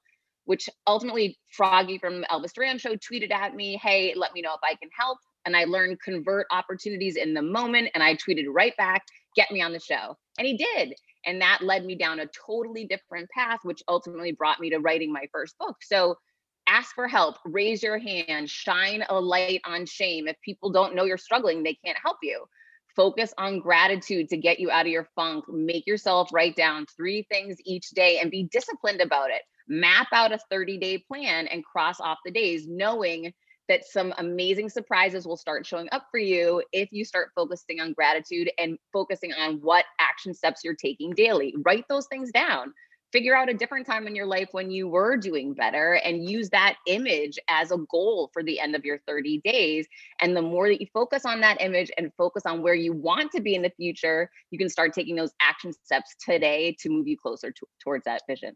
which 0.49 0.67
ultimately 0.87 1.37
Froggy 1.51 1.99
from 1.99 2.25
Elvis 2.31 2.53
Duran 2.53 2.79
show 2.79 2.95
tweeted 2.95 3.31
at 3.31 3.53
me, 3.53 3.79
Hey, 3.83 4.15
let 4.15 4.33
me 4.33 4.41
know 4.41 4.55
if 4.55 4.61
I 4.63 4.73
can 4.73 4.89
help. 4.97 5.19
And 5.45 5.55
I 5.55 5.65
learned 5.65 6.01
convert 6.01 6.47
opportunities 6.49 7.17
in 7.17 7.35
the 7.35 7.41
moment. 7.43 7.89
And 7.93 8.01
I 8.01 8.15
tweeted 8.15 8.45
right 8.49 8.75
back, 8.75 9.03
get 9.35 9.51
me 9.51 9.61
on 9.61 9.73
the 9.73 9.79
show. 9.79 10.17
And 10.39 10.47
he 10.47 10.57
did. 10.57 10.95
And 11.27 11.39
that 11.39 11.59
led 11.61 11.85
me 11.85 11.93
down 11.93 12.19
a 12.19 12.25
totally 12.47 12.85
different 12.85 13.29
path, 13.29 13.59
which 13.61 13.83
ultimately 13.87 14.31
brought 14.31 14.59
me 14.59 14.71
to 14.71 14.79
writing 14.79 15.13
my 15.13 15.27
first 15.31 15.55
book. 15.59 15.75
So 15.83 16.15
ask 16.67 16.95
for 16.95 17.07
help, 17.07 17.35
raise 17.45 17.83
your 17.83 17.99
hand, 17.99 18.49
shine 18.49 19.03
a 19.07 19.21
light 19.21 19.61
on 19.67 19.85
shame. 19.85 20.27
If 20.27 20.35
people 20.41 20.71
don't 20.71 20.95
know 20.95 21.03
you're 21.03 21.19
struggling, 21.19 21.61
they 21.61 21.77
can't 21.85 21.97
help 22.01 22.17
you. 22.23 22.45
Focus 22.95 23.35
on 23.37 23.59
gratitude 23.59 24.29
to 24.29 24.37
get 24.37 24.59
you 24.59 24.71
out 24.71 24.87
of 24.87 24.91
your 24.91 25.07
funk. 25.15 25.45
Make 25.47 25.85
yourself 25.85 26.29
write 26.33 26.55
down 26.55 26.87
three 26.97 27.27
things 27.29 27.57
each 27.65 27.91
day 27.91 28.17
and 28.19 28.31
be 28.31 28.49
disciplined 28.51 29.01
about 29.01 29.29
it. 29.29 29.43
Map 29.69 30.07
out 30.11 30.31
a 30.31 30.39
30 30.49 30.77
day 30.77 30.97
plan 30.97 31.47
and 31.47 31.63
cross 31.63 31.99
off 31.99 32.17
the 32.25 32.31
days, 32.31 32.67
knowing 32.67 33.33
that 33.67 33.85
some 33.85 34.13
amazing 34.17 34.67
surprises 34.67 35.27
will 35.27 35.37
start 35.37 35.65
showing 35.65 35.87
up 35.91 36.07
for 36.09 36.19
you 36.19 36.63
if 36.73 36.89
you 36.91 37.05
start 37.05 37.29
focusing 37.35 37.79
on 37.79 37.93
gratitude 37.93 38.49
and 38.57 38.79
focusing 38.91 39.31
on 39.33 39.59
what 39.61 39.85
action 39.99 40.33
steps 40.33 40.61
you're 40.63 40.73
taking 40.73 41.11
daily. 41.11 41.53
Write 41.63 41.85
those 41.87 42.07
things 42.07 42.31
down 42.31 42.73
figure 43.11 43.35
out 43.35 43.49
a 43.49 43.53
different 43.53 43.85
time 43.85 44.07
in 44.07 44.15
your 44.15 44.25
life 44.25 44.49
when 44.51 44.69
you 44.69 44.87
were 44.87 45.17
doing 45.17 45.53
better 45.53 45.93
and 45.93 46.29
use 46.29 46.49
that 46.49 46.77
image 46.87 47.39
as 47.49 47.71
a 47.71 47.77
goal 47.89 48.29
for 48.33 48.43
the 48.43 48.59
end 48.59 48.75
of 48.75 48.85
your 48.85 48.99
30 49.07 49.41
days. 49.43 49.87
And 50.21 50.35
the 50.35 50.41
more 50.41 50.67
that 50.67 50.79
you 50.79 50.87
focus 50.93 51.25
on 51.25 51.41
that 51.41 51.61
image 51.61 51.91
and 51.97 52.11
focus 52.17 52.45
on 52.45 52.61
where 52.61 52.75
you 52.75 52.93
want 52.93 53.31
to 53.31 53.41
be 53.41 53.55
in 53.55 53.61
the 53.61 53.71
future, 53.71 54.29
you 54.51 54.59
can 54.59 54.69
start 54.69 54.93
taking 54.93 55.15
those 55.15 55.33
action 55.41 55.73
steps 55.73 56.15
today 56.23 56.75
to 56.79 56.89
move 56.89 57.07
you 57.07 57.17
closer 57.17 57.51
to, 57.51 57.65
towards 57.81 58.05
that 58.05 58.21
vision. 58.27 58.55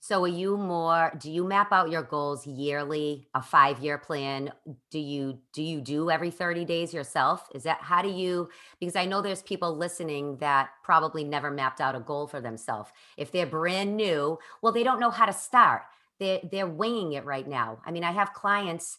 So 0.00 0.22
are 0.24 0.28
you 0.28 0.56
more 0.56 1.12
do 1.18 1.30
you 1.30 1.42
map 1.44 1.72
out 1.72 1.90
your 1.90 2.02
goals 2.02 2.46
yearly, 2.46 3.26
a 3.34 3.40
5-year 3.40 3.98
plan? 3.98 4.52
Do 4.90 4.98
you 4.98 5.38
do 5.52 5.62
you 5.62 5.80
do 5.80 6.10
every 6.10 6.30
30 6.30 6.64
days 6.64 6.94
yourself? 6.94 7.48
Is 7.54 7.64
that 7.64 7.80
how 7.80 8.02
do 8.02 8.08
you 8.08 8.48
because 8.78 8.96
I 8.96 9.06
know 9.06 9.20
there's 9.20 9.42
people 9.42 9.76
listening 9.76 10.36
that 10.38 10.70
probably 10.84 11.24
never 11.24 11.50
mapped 11.50 11.80
out 11.80 11.96
a 11.96 12.00
goal 12.00 12.26
for 12.26 12.40
themselves. 12.40 12.90
If 13.16 13.32
they're 13.32 13.46
brand 13.46 13.96
new, 13.96 14.38
well 14.62 14.72
they 14.72 14.84
don't 14.84 15.00
know 15.00 15.10
how 15.10 15.26
to 15.26 15.32
start. 15.32 15.82
They 16.20 16.48
they're 16.52 16.66
winging 16.68 17.12
it 17.14 17.24
right 17.24 17.46
now. 17.46 17.78
I 17.84 17.90
mean, 17.90 18.04
I 18.04 18.12
have 18.12 18.32
clients 18.32 18.98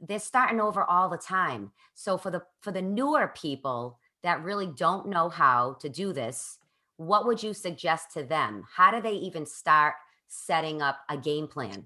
they're 0.00 0.18
starting 0.18 0.60
over 0.60 0.82
all 0.82 1.08
the 1.08 1.18
time. 1.18 1.72
So 1.94 2.16
for 2.16 2.30
the 2.30 2.42
for 2.60 2.72
the 2.72 2.82
newer 2.82 3.32
people 3.34 3.98
that 4.22 4.42
really 4.42 4.66
don't 4.66 5.08
know 5.08 5.28
how 5.28 5.76
to 5.80 5.88
do 5.88 6.12
this, 6.12 6.58
what 6.96 7.26
would 7.26 7.42
you 7.42 7.54
suggest 7.54 8.12
to 8.14 8.22
them? 8.22 8.64
How 8.74 8.90
do 8.90 9.00
they 9.00 9.12
even 9.12 9.46
start 9.46 9.94
setting 10.30 10.80
up 10.80 10.98
a 11.08 11.16
game 11.16 11.46
plan? 11.46 11.84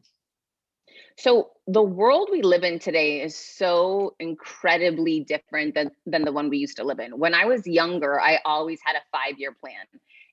So 1.16 1.50
the 1.66 1.82
world 1.82 2.28
we 2.30 2.42
live 2.42 2.62
in 2.62 2.78
today 2.78 3.22
is 3.22 3.36
so 3.36 4.14
incredibly 4.20 5.20
different 5.20 5.74
than, 5.74 5.90
than 6.06 6.22
the 6.22 6.32
one 6.32 6.48
we 6.48 6.58
used 6.58 6.76
to 6.76 6.84
live 6.84 6.98
in. 7.00 7.18
When 7.18 7.34
I 7.34 7.46
was 7.46 7.66
younger, 7.66 8.20
I 8.20 8.40
always 8.44 8.80
had 8.84 8.96
a 8.96 9.02
five-year 9.12 9.56
plan. 9.60 9.86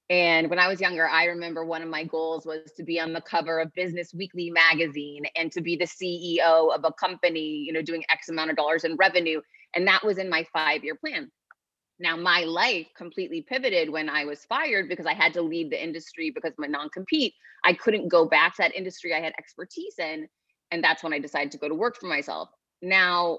And 0.10 0.50
when 0.50 0.60
I 0.60 0.68
was 0.68 0.82
younger, 0.82 1.08
I 1.08 1.26
remember 1.26 1.64
one 1.64 1.82
of 1.82 1.88
my 1.88 2.04
goals 2.04 2.46
was 2.46 2.72
to 2.76 2.84
be 2.84 3.00
on 3.00 3.14
the 3.14 3.22
cover 3.22 3.60
of 3.60 3.74
Business 3.74 4.14
Weekly 4.14 4.50
magazine 4.50 5.24
and 5.36 5.52
to 5.54 5.62
be 5.62 5.78
the 5.78 5.86
CEO 5.86 6.76
of 6.76 6.84
a 6.84 6.92
company, 6.92 7.64
you 7.66 7.72
know, 7.72 7.82
doing 7.82 8.04
X 8.10 8.28
amount 8.28 8.50
of 8.50 8.58
dollars 8.58 8.84
in 8.84 8.98
revenue. 8.98 9.40
And 9.74 9.88
that 9.88 10.04
was 10.04 10.18
in 10.18 10.30
my 10.30 10.46
five-year 10.52 10.96
plan. 10.96 11.32
Now, 12.02 12.18
my 12.18 12.42
life 12.42 12.88
completely 12.98 13.42
pivoted 13.42 13.90
when 13.90 14.10
I 14.10 14.26
was 14.26 14.44
fired 14.46 14.90
because 14.90 15.06
I 15.06 15.14
had 15.14 15.34
to 15.34 15.42
leave 15.42 15.70
the 15.70 15.82
industry 15.82 16.32
because 16.32 16.54
my 16.58 16.68
non 16.68 16.90
compete. 16.90 17.34
I 17.64 17.74
couldn't 17.74 18.08
go 18.08 18.26
back 18.26 18.56
to 18.56 18.64
that 18.64 18.76
industry 18.76 19.14
I 19.14 19.20
had 19.20 19.34
expertise 19.38 19.96
in. 20.00 20.28
And 20.72 20.84
that's 20.84 21.04
when 21.04 21.14
I 21.14 21.20
decided 21.20 21.52
to 21.52 21.60
go 21.60 21.70
to 21.70 21.76
work 21.76 21.98
for 22.00 22.08
myself. 22.08 22.50
Now, 22.82 23.38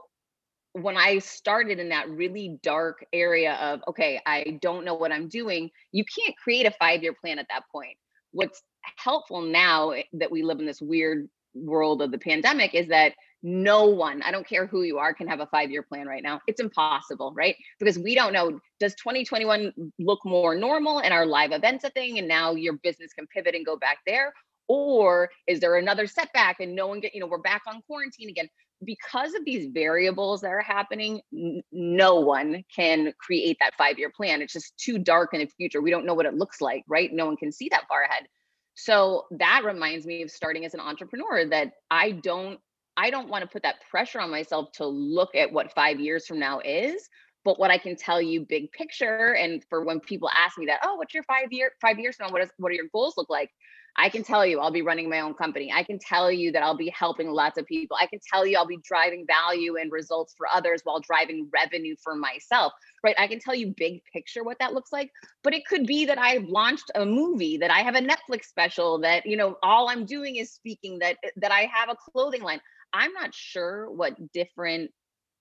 when 0.75 0.97
I 0.97 1.19
started 1.19 1.81
in 1.81 1.88
that 1.88 2.09
really 2.09 2.59
dark 2.62 3.04
area 3.12 3.54
of, 3.54 3.81
okay, 3.88 4.21
I 4.26 4.59
don't 4.62 4.85
know 4.85 4.95
what 4.95 5.12
I'm 5.12 5.28
doing, 5.28 5.71
you 5.90 6.04
can't 6.04 6.37
create 6.37 6.66
a 6.66 6.71
five 6.71 7.02
year 7.02 7.14
plan 7.21 7.38
at 7.38 7.47
that 7.50 7.64
point. 7.73 7.97
What's 8.31 8.62
helpful 8.97 9.42
now 9.42 9.92
that 10.12 10.31
we 10.31 10.42
live 10.42 10.61
in 10.61 10.66
this 10.66 10.81
weird 10.81 11.28
world 11.54 12.00
of 12.00 12.12
the 12.12 12.19
pandemic 12.19 12.75
is 12.75 12.88
that 12.88 13.12
no 13.43 13.87
one, 13.87 14.23
I 14.23 14.31
don't 14.31 14.47
care 14.47 14.67
who 14.67 14.83
you 14.83 14.99
are, 14.99 15.13
can 15.13 15.27
have 15.27 15.41
a 15.41 15.47
five 15.47 15.71
year 15.71 15.83
plan 15.83 16.07
right 16.07 16.23
now. 16.23 16.41
It's 16.47 16.61
impossible, 16.61 17.33
right? 17.35 17.57
Because 17.79 17.99
we 17.99 18.15
don't 18.15 18.33
know 18.33 18.61
does 18.79 18.95
2021 18.95 19.73
look 19.99 20.21
more 20.25 20.55
normal 20.55 21.01
and 21.01 21.13
our 21.13 21.27
live 21.27 21.53
events 21.53 21.85
a 21.85 21.91
thing 21.91 22.19
and 22.19 22.29
now 22.29 22.53
your 22.53 22.75
business 22.75 23.13
can 23.13 23.27
pivot 23.27 23.55
and 23.55 23.67
go 23.67 23.77
back 23.77 23.99
there? 24.07 24.33
Or 24.69 25.29
is 25.47 25.61
there 25.61 25.77
another 25.77 26.07
setback 26.07 26.61
and 26.61 26.75
no 26.75 26.87
one 26.87 27.01
get, 27.01 27.15
you 27.15 27.21
know, 27.21 27.27
we're 27.27 27.39
back 27.39 27.63
on 27.67 27.83
quarantine 27.83 28.29
again? 28.29 28.49
Because 28.85 29.35
of 29.35 29.45
these 29.45 29.69
variables 29.73 30.41
that 30.41 30.49
are 30.49 30.61
happening, 30.61 31.21
n- 31.33 31.63
no 31.73 32.21
one 32.21 32.65
can 32.75 33.13
create 33.19 33.57
that 33.61 33.75
five 33.77 33.99
year 33.99 34.11
plan. 34.17 34.41
It's 34.41 34.53
just 34.53 34.77
too 34.79 34.99
dark 34.99 35.35
in 35.35 35.41
the 35.41 35.47
future. 35.47 35.83
We 35.83 35.91
don't 35.91 36.07
know 36.07 36.15
what 36.15 36.27
it 36.27 36.35
looks 36.35 36.61
like, 36.61 36.85
right? 36.89 37.13
No 37.13 37.27
one 37.27 37.37
can 37.37 37.53
see 37.53 37.69
that 37.71 37.87
far 37.89 38.03
ahead. 38.03 38.27
So 38.75 39.27
that 39.39 39.63
reminds 39.65 40.07
me 40.07 40.23
of 40.23 40.31
starting 40.31 40.65
as 40.65 40.75
an 40.75 40.81
entrepreneur 40.81 41.45
that 41.51 41.73
I 41.91 42.13
don't 42.13 42.59
I 42.97 43.11
don't 43.11 43.29
want 43.29 43.43
to 43.43 43.49
put 43.49 43.63
that 43.63 43.77
pressure 43.91 44.21
on 44.21 44.31
myself 44.31 44.73
to 44.73 44.87
look 44.87 45.35
at 45.35 45.53
what 45.53 45.73
five 45.73 46.01
years 46.01 46.27
from 46.27 46.39
now 46.39 46.61
is. 46.61 47.09
But 47.45 47.59
what 47.59 47.71
I 47.71 47.79
can 47.79 47.97
tell 47.97 48.23
you, 48.23 48.47
big 48.49 48.71
picture, 48.71 49.35
and 49.35 49.65
for 49.69 49.85
when 49.85 49.99
people 49.99 50.31
ask 50.31 50.57
me 50.59 50.67
that, 50.67 50.81
oh, 50.85 50.95
what's 50.95 51.13
your 51.13 51.25
five 51.25 51.51
year 51.51 51.73
five 51.81 51.99
years 51.99 52.17
from 52.17 52.29
now? 52.29 52.33
What 52.33 52.43
is 52.43 52.51
what 52.59 52.71
are 52.71 52.75
your 52.75 52.89
goals 52.93 53.15
look 53.17 53.29
like? 53.29 53.51
I 53.97 54.09
can 54.09 54.23
tell 54.23 54.47
you 54.47 54.59
I'll 54.59 54.71
be 54.71 54.83
running 54.83 55.11
my 55.11 55.21
own 55.21 55.35
company. 55.35 55.71
I 55.73 55.83
can 55.83 55.99
tell 55.99 56.31
you 56.31 56.53
that 56.53 56.63
I'll 56.63 56.77
be 56.77 56.93
helping 56.97 57.31
lots 57.31 57.59
of 57.59 57.67
people. 57.67 57.97
I 58.01 58.07
can 58.07 58.21
tell 58.33 58.47
you 58.47 58.57
I'll 58.57 58.67
be 58.67 58.79
driving 58.83 59.27
value 59.27 59.77
and 59.77 59.93
results 59.93 60.35
for 60.37 60.47
others 60.53 60.81
while 60.85 61.01
driving 61.01 61.51
revenue 61.53 61.95
for 62.03 62.15
myself. 62.15 62.73
Right? 63.05 63.17
I 63.19 63.27
can 63.27 63.39
tell 63.39 63.55
you 63.55 63.75
big 63.77 64.03
picture 64.13 64.45
what 64.45 64.59
that 64.61 64.73
looks 64.73 64.93
like, 64.93 65.11
but 65.43 65.53
it 65.53 65.67
could 65.67 65.87
be 65.87 66.07
that 66.07 66.19
I've 66.19 66.45
launched 66.45 66.91
a 66.95 67.05
movie, 67.05 67.59
that 67.59 67.71
I 67.71 67.81
have 67.81 67.95
a 67.95 68.01
Netflix 68.01 68.45
special, 68.45 69.01
that 69.01 69.27
you 69.27 69.37
know 69.37 69.57
all 69.63 69.89
I'm 69.89 70.07
doing 70.07 70.37
is 70.37 70.53
speaking, 70.53 71.01
that 71.01 71.17
that 71.37 71.53
I 71.53 71.69
have 71.73 71.89
a 71.91 71.97
clothing 71.97 72.43
line. 72.43 72.61
I'm 72.93 73.13
not 73.13 73.35
sure 73.35 73.91
what 73.91 74.33
different 74.33 74.91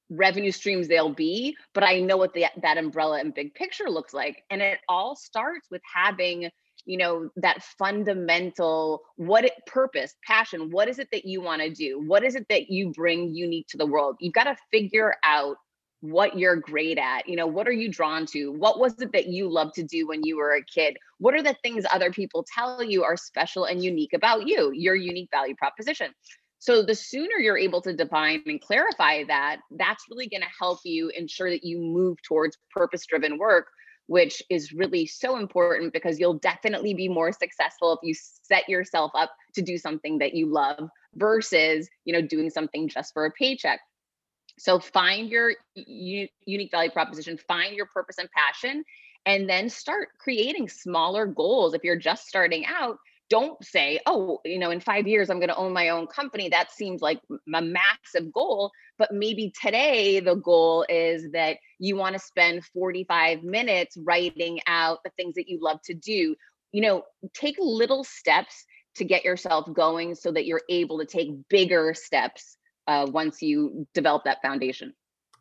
revenue 0.10 0.52
streams 0.52 0.88
they'll 0.88 1.14
be, 1.14 1.56
but 1.74 1.84
I 1.84 2.00
know 2.00 2.18
what 2.18 2.34
the, 2.34 2.46
that 2.62 2.78
umbrella 2.78 3.20
and 3.20 3.34
big 3.34 3.54
picture 3.54 3.90
looks 3.90 4.14
like. 4.14 4.44
And 4.50 4.62
it 4.62 4.80
all 4.90 5.16
starts 5.16 5.70
with 5.72 5.82
having, 5.92 6.50
you 6.86 6.98
know, 6.98 7.30
that 7.38 7.64
fundamental 7.64 9.02
what 9.16 9.46
it 9.46 9.54
purpose, 9.66 10.16
passion, 10.26 10.70
what 10.70 10.90
is 10.90 11.00
it 11.00 11.08
that 11.12 11.26
you 11.26 11.42
want 11.42 11.62
to 11.62 11.70
do? 11.70 12.02
What 12.06 12.24
is 12.24 12.36
it 12.36 12.46
that 12.50 12.70
you 12.70 12.92
bring 12.92 13.34
unique 13.34 13.68
to 13.70 13.78
the 13.78 13.86
world? 13.86 14.18
You've 14.20 14.34
got 14.34 14.44
to 14.44 14.58
figure 14.70 15.16
out 15.24 15.56
what 16.02 16.38
you're 16.38 16.56
great 16.56 16.98
at. 16.98 17.30
You 17.30 17.36
know, 17.36 17.48
what 17.48 17.68
are 17.68 17.72
you 17.72 17.88
drawn 17.88 18.26
to? 18.28 18.52
What 18.52 18.80
was 18.80 19.00
it 19.00 19.14
that 19.14 19.28
you 19.28 19.50
loved 19.50 19.76
to 19.76 19.84
do 19.84 20.08
when 20.08 20.24
you 20.24 20.38
were 20.38 20.56
a 20.56 20.64
kid? 20.64 20.98
What 21.20 21.36
are 21.36 21.44
the 21.44 21.56
things 21.64 21.86
other 21.92 22.12
people 22.12 22.44
tell 22.54 22.84
you 22.84 23.04
are 23.04 23.16
special 23.16 23.66
and 23.66 23.84
unique 23.84 24.14
about 24.14 24.48
you, 24.48 24.72
your 24.74 24.96
unique 24.96 25.30
value 25.32 25.56
proposition? 25.56 26.12
So 26.62 26.84
the 26.84 26.94
sooner 26.94 27.40
you're 27.40 27.58
able 27.58 27.82
to 27.82 27.92
define 27.92 28.44
and 28.46 28.62
clarify 28.62 29.24
that, 29.24 29.62
that's 29.72 30.06
really 30.12 30.28
going 30.28 30.44
to 30.44 30.48
help 30.60 30.78
you 30.86 31.10
ensure 31.10 31.50
that 31.50 31.64
you 31.64 31.80
move 31.80 32.22
towards 32.22 32.56
purpose 32.70 33.04
driven 33.08 33.40
work, 33.40 33.66
which 34.06 34.44
is 34.48 34.72
really 34.72 35.08
so 35.08 35.38
important 35.38 35.92
because 35.92 36.20
you'll 36.20 36.38
definitely 36.38 36.94
be 36.94 37.10
more 37.10 37.32
successful 37.32 37.94
if 37.94 38.00
you 38.04 38.14
set 38.44 38.70
yourself 38.70 39.12
up 39.16 39.32
to 39.56 39.64
do 39.64 39.80
something 39.80 40.20
that 40.20 40.36
you 40.36 40.46
love 40.46 40.88
versus, 41.16 41.90
you 42.06 42.14
know, 42.14 42.22
doing 42.22 42.52
something 42.52 42.88
just 42.88 43.12
for 43.12 43.26
a 43.26 43.32
paycheck. 43.32 43.80
So 44.60 44.78
find 44.78 45.32
your 45.32 45.54
unique 45.74 46.70
value 46.70 46.92
proposition, 46.92 47.40
find 47.48 47.76
your 47.76 47.88
purpose 47.88 48.20
and 48.20 48.30
passion, 48.38 48.84
and 49.26 49.50
then 49.50 49.68
start 49.68 50.10
creating 50.20 50.70
smaller 50.70 51.26
goals. 51.26 51.74
If 51.74 51.84
you're 51.84 51.96
just 51.96 52.28
starting 52.28 52.68
out, 52.68 52.98
don't 53.32 53.64
say, 53.64 53.98
oh, 54.06 54.42
you 54.44 54.60
know, 54.60 54.72
in 54.72 54.82
five 54.82 55.08
years, 55.08 55.30
I'm 55.30 55.40
going 55.40 55.48
to 55.48 55.56
own 55.56 55.72
my 55.72 55.88
own 55.88 56.06
company. 56.06 56.50
That 56.50 56.70
seems 56.70 57.02
like 57.02 57.22
a 57.32 57.62
massive 57.62 58.32
goal. 58.34 58.72
But 59.00 59.14
maybe 59.14 59.54
today, 59.60 60.20
the 60.20 60.36
goal 60.36 60.86
is 60.90 61.32
that 61.32 61.58
you 61.80 61.96
want 61.96 62.14
to 62.14 62.20
spend 62.20 62.66
45 62.66 63.42
minutes 63.42 63.96
writing 63.98 64.60
out 64.68 65.00
the 65.06 65.12
things 65.12 65.36
that 65.36 65.48
you 65.48 65.60
love 65.62 65.80
to 65.86 65.94
do. 65.94 66.36
You 66.74 66.82
know, 66.82 67.04
take 67.34 67.56
little 67.58 68.04
steps 68.04 68.66
to 68.96 69.06
get 69.06 69.24
yourself 69.24 69.74
going 69.74 70.14
so 70.16 70.34
that 70.34 70.46
you're 70.46 70.64
able 70.68 71.00
to 71.00 71.06
take 71.06 71.32
bigger 71.48 71.94
steps 71.94 72.58
uh, 72.88 73.08
once 73.10 73.42
you 73.42 73.88
develop 73.94 74.26
that 74.26 74.42
foundation. 74.42 74.94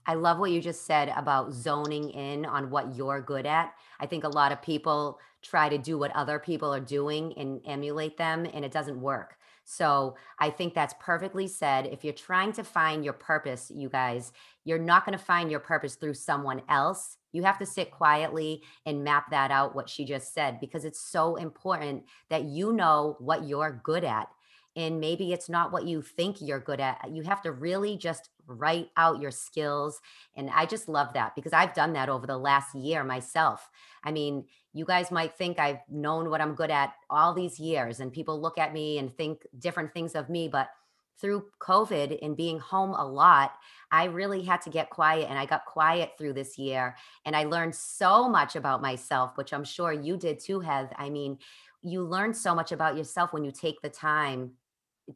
I 0.06 0.14
love 0.14 0.38
what 0.38 0.50
you 0.50 0.60
just 0.60 0.86
said 0.86 1.12
about 1.16 1.52
zoning 1.52 2.10
in 2.10 2.44
on 2.46 2.70
what 2.70 2.96
you're 2.96 3.20
good 3.20 3.46
at. 3.46 3.74
I 4.00 4.06
think 4.06 4.24
a 4.24 4.28
lot 4.28 4.52
of 4.52 4.62
people 4.62 5.18
try 5.42 5.68
to 5.68 5.78
do 5.78 5.98
what 5.98 6.14
other 6.16 6.38
people 6.38 6.72
are 6.72 6.80
doing 6.80 7.32
and 7.36 7.60
emulate 7.64 8.16
them, 8.16 8.46
and 8.52 8.64
it 8.64 8.72
doesn't 8.72 9.00
work. 9.00 9.36
So 9.64 10.16
I 10.38 10.50
think 10.50 10.74
that's 10.74 10.94
perfectly 10.98 11.46
said. 11.46 11.86
If 11.86 12.02
you're 12.02 12.12
trying 12.12 12.52
to 12.54 12.64
find 12.64 13.04
your 13.04 13.12
purpose, 13.12 13.70
you 13.72 13.88
guys, 13.88 14.32
you're 14.64 14.78
not 14.78 15.06
going 15.06 15.16
to 15.16 15.24
find 15.24 15.50
your 15.50 15.60
purpose 15.60 15.94
through 15.94 16.14
someone 16.14 16.62
else. 16.68 17.16
You 17.32 17.44
have 17.44 17.58
to 17.58 17.66
sit 17.66 17.92
quietly 17.92 18.62
and 18.84 19.04
map 19.04 19.30
that 19.30 19.50
out, 19.50 19.76
what 19.76 19.88
she 19.88 20.04
just 20.04 20.34
said, 20.34 20.58
because 20.60 20.84
it's 20.84 21.00
so 21.00 21.36
important 21.36 22.04
that 22.30 22.44
you 22.44 22.72
know 22.72 23.16
what 23.20 23.44
you're 23.44 23.80
good 23.84 24.02
at 24.02 24.28
and 24.76 25.00
maybe 25.00 25.32
it's 25.32 25.48
not 25.48 25.72
what 25.72 25.84
you 25.84 26.02
think 26.02 26.36
you're 26.40 26.60
good 26.60 26.80
at. 26.80 27.00
Uh, 27.04 27.08
you 27.08 27.22
have 27.22 27.42
to 27.42 27.52
really 27.52 27.96
just 27.96 28.30
write 28.46 28.88
out 28.96 29.20
your 29.20 29.30
skills. 29.30 30.00
And 30.36 30.50
I 30.50 30.66
just 30.66 30.88
love 30.88 31.12
that 31.14 31.34
because 31.34 31.52
I've 31.52 31.74
done 31.74 31.92
that 31.94 32.08
over 32.08 32.26
the 32.26 32.38
last 32.38 32.74
year 32.74 33.04
myself. 33.04 33.68
I 34.04 34.12
mean, 34.12 34.44
you 34.72 34.84
guys 34.84 35.10
might 35.10 35.36
think 35.36 35.58
I've 35.58 35.80
known 35.88 36.30
what 36.30 36.40
I'm 36.40 36.54
good 36.54 36.70
at 36.70 36.94
all 37.08 37.34
these 37.34 37.58
years, 37.58 38.00
and 38.00 38.12
people 38.12 38.40
look 38.40 38.58
at 38.58 38.72
me 38.72 38.98
and 38.98 39.12
think 39.12 39.46
different 39.58 39.92
things 39.92 40.14
of 40.14 40.28
me. 40.28 40.48
But 40.48 40.68
through 41.20 41.46
COVID 41.60 42.18
and 42.22 42.36
being 42.36 42.58
home 42.58 42.94
a 42.94 43.06
lot, 43.06 43.52
I 43.92 44.04
really 44.04 44.42
had 44.42 44.62
to 44.62 44.70
get 44.70 44.90
quiet 44.90 45.28
and 45.28 45.38
I 45.38 45.44
got 45.44 45.66
quiet 45.66 46.12
through 46.16 46.32
this 46.32 46.56
year. 46.56 46.96
And 47.26 47.36
I 47.36 47.44
learned 47.44 47.74
so 47.74 48.28
much 48.28 48.56
about 48.56 48.80
myself, 48.80 49.36
which 49.36 49.52
I'm 49.52 49.64
sure 49.64 49.92
you 49.92 50.16
did 50.16 50.38
too, 50.40 50.60
Heath. 50.60 50.92
I 50.96 51.10
mean, 51.10 51.38
you 51.82 52.04
learn 52.04 52.32
so 52.32 52.54
much 52.54 52.72
about 52.72 52.96
yourself 52.96 53.32
when 53.32 53.44
you 53.44 53.52
take 53.52 53.80
the 53.82 53.88
time 53.88 54.52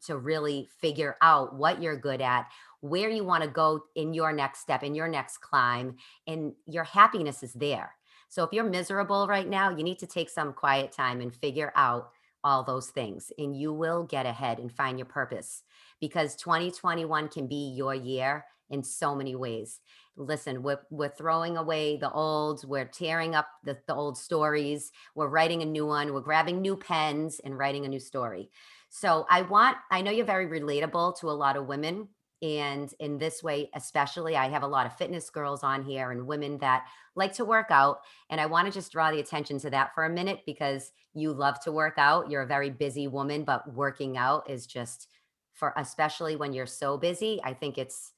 to 0.05 0.17
really 0.17 0.69
figure 0.79 1.17
out 1.21 1.55
what 1.55 1.81
you're 1.81 1.97
good 1.97 2.21
at, 2.21 2.47
where 2.81 3.09
you 3.09 3.23
want 3.23 3.43
to 3.43 3.49
go 3.49 3.83
in 3.95 4.13
your 4.13 4.31
next 4.31 4.59
step, 4.59 4.83
in 4.83 4.95
your 4.95 5.07
next 5.07 5.37
climb, 5.37 5.95
and 6.27 6.53
your 6.65 6.83
happiness 6.83 7.43
is 7.43 7.53
there. 7.53 7.95
So 8.29 8.43
if 8.43 8.51
you're 8.51 8.69
miserable 8.69 9.27
right 9.27 9.47
now, 9.47 9.69
you 9.69 9.83
need 9.83 9.99
to 9.99 10.07
take 10.07 10.29
some 10.29 10.53
quiet 10.53 10.91
time 10.91 11.21
and 11.21 11.33
figure 11.33 11.71
out 11.75 12.09
all 12.43 12.63
those 12.63 12.89
things, 12.89 13.31
and 13.37 13.57
you 13.59 13.73
will 13.73 14.03
get 14.03 14.25
ahead 14.25 14.59
and 14.59 14.71
find 14.71 14.99
your 14.99 15.07
purpose 15.07 15.63
because 15.99 16.35
2021 16.35 17.27
can 17.29 17.47
be 17.47 17.73
your 17.75 17.95
year 17.95 18.45
in 18.69 18.83
so 18.83 19.15
many 19.15 19.35
ways. 19.35 19.79
Listen, 20.17 20.63
we're, 20.63 20.79
we're 20.89 21.09
throwing 21.09 21.57
away 21.57 21.97
the 21.97 22.11
old, 22.11 22.67
we're 22.67 22.85
tearing 22.85 23.35
up 23.35 23.47
the, 23.63 23.77
the 23.87 23.93
old 23.93 24.17
stories, 24.17 24.91
we're 25.13 25.27
writing 25.27 25.61
a 25.61 25.65
new 25.65 25.85
one, 25.85 26.13
we're 26.13 26.21
grabbing 26.21 26.61
new 26.61 26.75
pens 26.75 27.41
and 27.43 27.57
writing 27.57 27.85
a 27.85 27.89
new 27.89 27.99
story. 27.99 28.49
So 28.97 29.25
I 29.29 29.41
want, 29.41 29.75
I 29.91 30.01
know 30.01 30.09
you're 30.09 30.25
very 30.25 30.47
relatable 30.47 31.19
to 31.19 31.29
a 31.29 31.31
lot 31.31 31.57
of 31.57 31.67
women. 31.67 32.07
And 32.41 32.89
in 33.01 33.17
this 33.17 33.43
way, 33.43 33.69
especially, 33.75 34.37
I 34.37 34.47
have 34.47 34.63
a 34.63 34.67
lot 34.67 34.85
of 34.85 34.95
fitness 34.95 35.29
girls 35.29 35.63
on 35.63 35.83
here 35.83 36.11
and 36.11 36.25
women 36.25 36.59
that 36.59 36.85
like 37.13 37.33
to 37.33 37.43
work 37.43 37.71
out. 37.71 37.99
And 38.29 38.39
I 38.39 38.45
want 38.45 38.67
to 38.67 38.73
just 38.73 38.93
draw 38.93 39.11
the 39.11 39.19
attention 39.19 39.59
to 39.59 39.69
that 39.71 39.93
for 39.93 40.05
a 40.05 40.09
minute 40.09 40.43
because 40.45 40.93
you 41.13 41.33
love 41.33 41.59
to 41.65 41.73
work 41.73 41.95
out. 41.97 42.31
You're 42.31 42.43
a 42.43 42.47
very 42.47 42.69
busy 42.69 43.09
woman, 43.09 43.43
but 43.43 43.69
working 43.73 44.15
out 44.15 44.49
is 44.49 44.65
just 44.65 45.09
for, 45.51 45.73
especially 45.75 46.37
when 46.37 46.53
you're 46.53 46.65
so 46.65 46.97
busy, 46.97 47.41
I 47.43 47.53
think 47.53 47.77
it's 47.77 48.13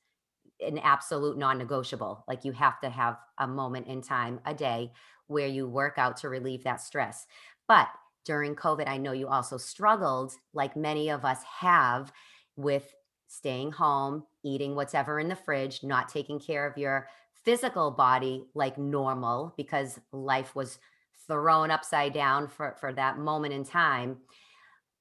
an 0.60 0.78
absolute 0.78 1.40
non 1.40 1.58
negotiable. 1.58 2.24
Like 2.28 2.46
you 2.46 2.52
have 2.52 2.80
to 2.82 2.92
have 2.92 3.18
a 3.40 3.48
moment 3.48 3.88
in 3.88 4.04
time 4.04 4.42
a 4.46 4.54
day 4.54 4.92
where 5.26 5.48
you 5.48 5.68
work 5.68 5.96
out 5.98 6.18
to 6.18 6.30
relieve 6.30 6.66
that 6.66 6.82
stress. 6.82 7.26
But 7.68 7.88
during 8.28 8.56
COVID, 8.56 8.88
I 8.88 8.98
know 8.98 9.14
you 9.14 9.30
also 9.30 9.58
struggled, 9.58 10.34
like 10.54 10.76
many 10.76 11.10
of 11.10 11.24
us 11.24 11.40
have, 11.62 12.12
with 12.58 12.94
staying 13.28 13.72
home, 13.72 14.24
eating 14.44 14.76
whatever 14.76 15.20
in 15.20 15.30
the 15.30 15.36
fridge, 15.36 15.82
not 15.82 16.10
taking 16.10 16.38
care 16.40 16.68
of 16.68 16.78
your 16.78 17.08
physical 17.46 17.90
body 17.90 18.44
like 18.54 18.78
normal 18.78 19.54
because 19.56 20.00
life 20.12 20.56
was 20.56 20.78
thrown 21.26 21.72
upside 21.72 22.14
down 22.14 22.50
for, 22.50 22.76
for 22.80 22.92
that 22.92 23.18
moment 23.18 23.54
in 23.54 23.64
time. 23.64 24.18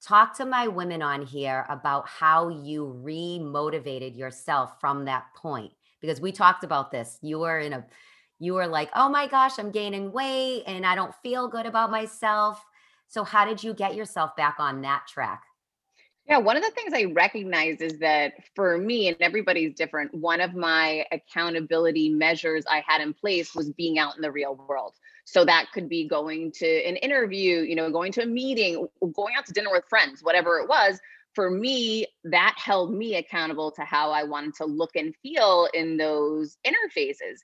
Talk 0.01 0.37
to 0.37 0.45
my 0.45 0.69
women 0.69 1.03
on 1.03 1.23
here 1.23 1.67
about 1.69 2.09
how 2.09 2.49
you 2.49 2.87
re-motivated 2.87 4.15
yourself 4.15 4.79
from 4.81 5.05
that 5.07 5.25
point 5.35 5.73
because 6.01 6.21
we 6.21 6.31
talked 6.31 6.63
about 6.63 6.93
this. 6.93 7.19
You 7.23 7.41
were 7.41 7.59
in 7.59 7.73
a 7.73 7.87
you 8.39 8.53
were 8.53 8.67
like, 8.67 8.91
"Oh 8.95 9.09
my 9.09 9.27
gosh, 9.27 9.59
I'm 9.59 9.71
gaining 9.71 10.13
weight 10.13 10.65
and 10.67 10.85
I 10.85 10.95
don't 10.95 11.15
feel 11.23 11.49
good 11.49 11.65
about 11.65 11.91
myself." 11.91 12.63
So, 13.09 13.25
how 13.25 13.45
did 13.45 13.63
you 13.63 13.75
get 13.75 13.95
yourself 13.95 14.37
back 14.37 14.57
on 14.59 14.83
that 14.83 15.07
track? 15.09 15.43
Yeah, 16.29 16.39
one 16.39 16.57
of 16.57 16.65
the 16.65 16.73
things 16.73 16.93
I 16.93 17.05
recognize 17.13 17.81
is 17.81 18.01
that 18.01 18.33
for 18.57 18.79
me, 18.79 19.07
and 19.07 19.17
everybody's 19.21 19.75
different, 19.75 20.13
one 20.13 20.41
of 20.41 20.55
my 20.55 21.05
accountability 21.13 22.09
measures 22.09 22.65
I 22.69 22.83
had 22.85 23.01
in 23.01 23.15
place 23.15 23.55
was 23.55 23.71
being 23.71 24.01
out 24.01 24.17
in 24.17 24.23
the 24.23 24.33
real 24.33 24.57
world. 24.69 24.95
So 25.25 25.45
that 25.45 25.67
could 25.73 25.89
be 25.89 26.09
going 26.09 26.51
to 26.57 26.67
an 26.67 26.97
interview, 26.97 27.61
you 27.61 27.77
know, 27.77 27.91
going 27.91 28.11
to 28.13 28.23
a 28.23 28.27
meeting, 28.27 28.89
going 29.15 29.35
out 29.39 29.47
to 29.47 29.53
dinner 29.53 29.71
with 29.71 29.85
friends, 29.89 30.21
whatever 30.23 30.59
it 30.59 30.69
was. 30.69 30.99
For 31.35 31.49
me, 31.49 32.07
that 32.25 32.55
held 32.57 32.93
me 32.93 33.17
accountable 33.17 33.71
to 33.73 33.83
how 33.83 34.11
I 34.11 34.25
wanted 34.25 34.55
to 34.55 34.65
look 34.65 34.97
and 34.97 35.15
feel 35.23 35.69
in 35.75 35.97
those 35.97 36.57
interfaces 36.67 37.39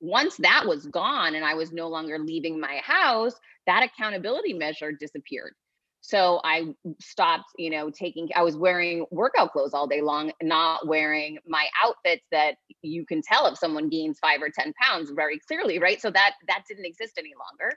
once 0.00 0.36
that 0.38 0.64
was 0.66 0.86
gone 0.86 1.34
and 1.34 1.44
I 1.44 1.54
was 1.54 1.72
no 1.72 1.88
longer 1.88 2.18
leaving 2.18 2.60
my 2.60 2.80
house, 2.84 3.34
that 3.66 3.82
accountability 3.82 4.52
measure 4.52 4.92
disappeared. 4.92 5.54
So 6.00 6.40
I 6.44 6.74
stopped, 7.00 7.50
you 7.58 7.70
know, 7.70 7.90
taking, 7.90 8.28
I 8.34 8.42
was 8.42 8.56
wearing 8.56 9.04
workout 9.10 9.52
clothes 9.52 9.74
all 9.74 9.86
day 9.86 10.00
long, 10.00 10.32
not 10.40 10.86
wearing 10.86 11.38
my 11.46 11.66
outfits 11.82 12.24
that 12.30 12.54
you 12.82 13.04
can 13.04 13.20
tell 13.20 13.46
if 13.46 13.58
someone 13.58 13.88
gains 13.88 14.18
five 14.20 14.40
or 14.40 14.48
10 14.48 14.72
pounds 14.80 15.10
very 15.10 15.40
clearly, 15.40 15.78
right? 15.78 16.00
So 16.00 16.10
that, 16.10 16.34
that 16.46 16.62
didn't 16.68 16.86
exist 16.86 17.14
any 17.18 17.32
longer. 17.38 17.76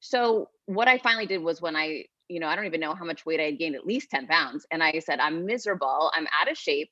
So 0.00 0.48
what 0.66 0.88
I 0.88 0.98
finally 0.98 1.26
did 1.26 1.42
was 1.42 1.62
when 1.62 1.76
I, 1.76 2.04
you 2.28 2.40
know, 2.40 2.48
I 2.48 2.56
don't 2.56 2.66
even 2.66 2.80
know 2.80 2.94
how 2.94 3.04
much 3.04 3.24
weight 3.24 3.40
I 3.40 3.44
had 3.44 3.58
gained, 3.58 3.76
at 3.76 3.86
least 3.86 4.10
10 4.10 4.26
pounds. 4.26 4.66
And 4.70 4.82
I 4.82 4.98
said, 4.98 5.20
I'm 5.20 5.46
miserable. 5.46 6.10
I'm 6.14 6.26
out 6.38 6.50
of 6.50 6.58
shape 6.58 6.90